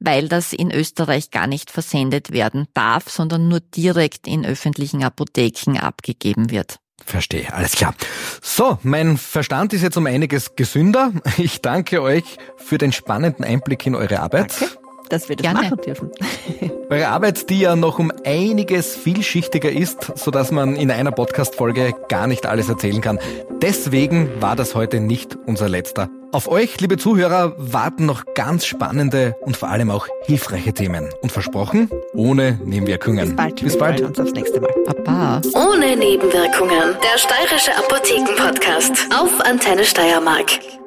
weil 0.00 0.28
das 0.28 0.52
in 0.52 0.70
Österreich 0.70 1.30
gar 1.30 1.46
nicht 1.46 1.70
versendet 1.70 2.32
werden 2.32 2.66
darf, 2.74 3.08
sondern 3.08 3.48
nur 3.48 3.60
direkt 3.60 4.26
in 4.26 4.44
öffentlichen 4.44 5.02
Apotheken 5.02 5.78
abgegeben 5.78 6.50
wird. 6.50 6.76
Verstehe, 7.04 7.52
alles 7.52 7.72
klar. 7.72 7.94
So, 8.40 8.78
mein 8.82 9.16
Verstand 9.16 9.72
ist 9.72 9.82
jetzt 9.82 9.96
um 9.96 10.06
einiges 10.06 10.54
gesünder. 10.54 11.12
Ich 11.38 11.60
danke 11.60 12.00
euch 12.00 12.36
für 12.56 12.78
den 12.78 12.92
spannenden 12.92 13.44
Einblick 13.44 13.86
in 13.86 13.96
eure 13.96 14.20
Arbeit. 14.20 14.54
Danke. 14.60 14.81
Dass 15.12 15.28
wir 15.28 15.36
das 15.36 15.42
Gerne. 15.44 15.62
machen 15.62 15.78
dürfen. 15.84 16.10
Eure 16.90 17.08
Arbeit, 17.08 17.48
die 17.50 17.60
ja 17.60 17.76
noch 17.76 17.98
um 17.98 18.10
einiges 18.24 18.96
vielschichtiger 18.96 19.70
ist, 19.70 20.12
sodass 20.16 20.50
man 20.50 20.76
in 20.76 20.90
einer 20.90 21.12
Podcast-Folge 21.12 21.94
gar 22.08 22.26
nicht 22.26 22.46
alles 22.46 22.68
erzählen 22.68 23.00
kann. 23.00 23.18
Deswegen 23.60 24.30
war 24.40 24.56
das 24.56 24.74
heute 24.74 25.00
nicht 25.00 25.36
unser 25.46 25.68
letzter. 25.68 26.08
Auf 26.32 26.48
euch, 26.48 26.80
liebe 26.80 26.96
Zuhörer, 26.96 27.54
warten 27.58 28.06
noch 28.06 28.24
ganz 28.34 28.64
spannende 28.64 29.36
und 29.42 29.56
vor 29.56 29.68
allem 29.68 29.90
auch 29.90 30.06
hilfreiche 30.24 30.72
Themen. 30.72 31.10
Und 31.20 31.30
versprochen, 31.30 31.90
ohne 32.14 32.58
Nebenwirkungen. 32.64 33.28
Bis 33.28 33.36
bald. 33.36 33.62
Bis 33.62 33.72
Wir 33.74 33.78
bald. 33.80 33.96
freuen 34.00 34.08
uns 34.08 34.20
aufs 34.20 34.32
nächste 34.32 34.60
Mal. 34.60 34.72
Baba. 34.86 35.40
Ohne 35.54 35.94
Nebenwirkungen. 35.96 36.96
Der 37.02 37.18
steirische 37.18 37.76
Apotheken-Podcast 37.76 39.08
auf 39.14 39.40
Antenne 39.44 39.84
Steiermark. 39.84 40.81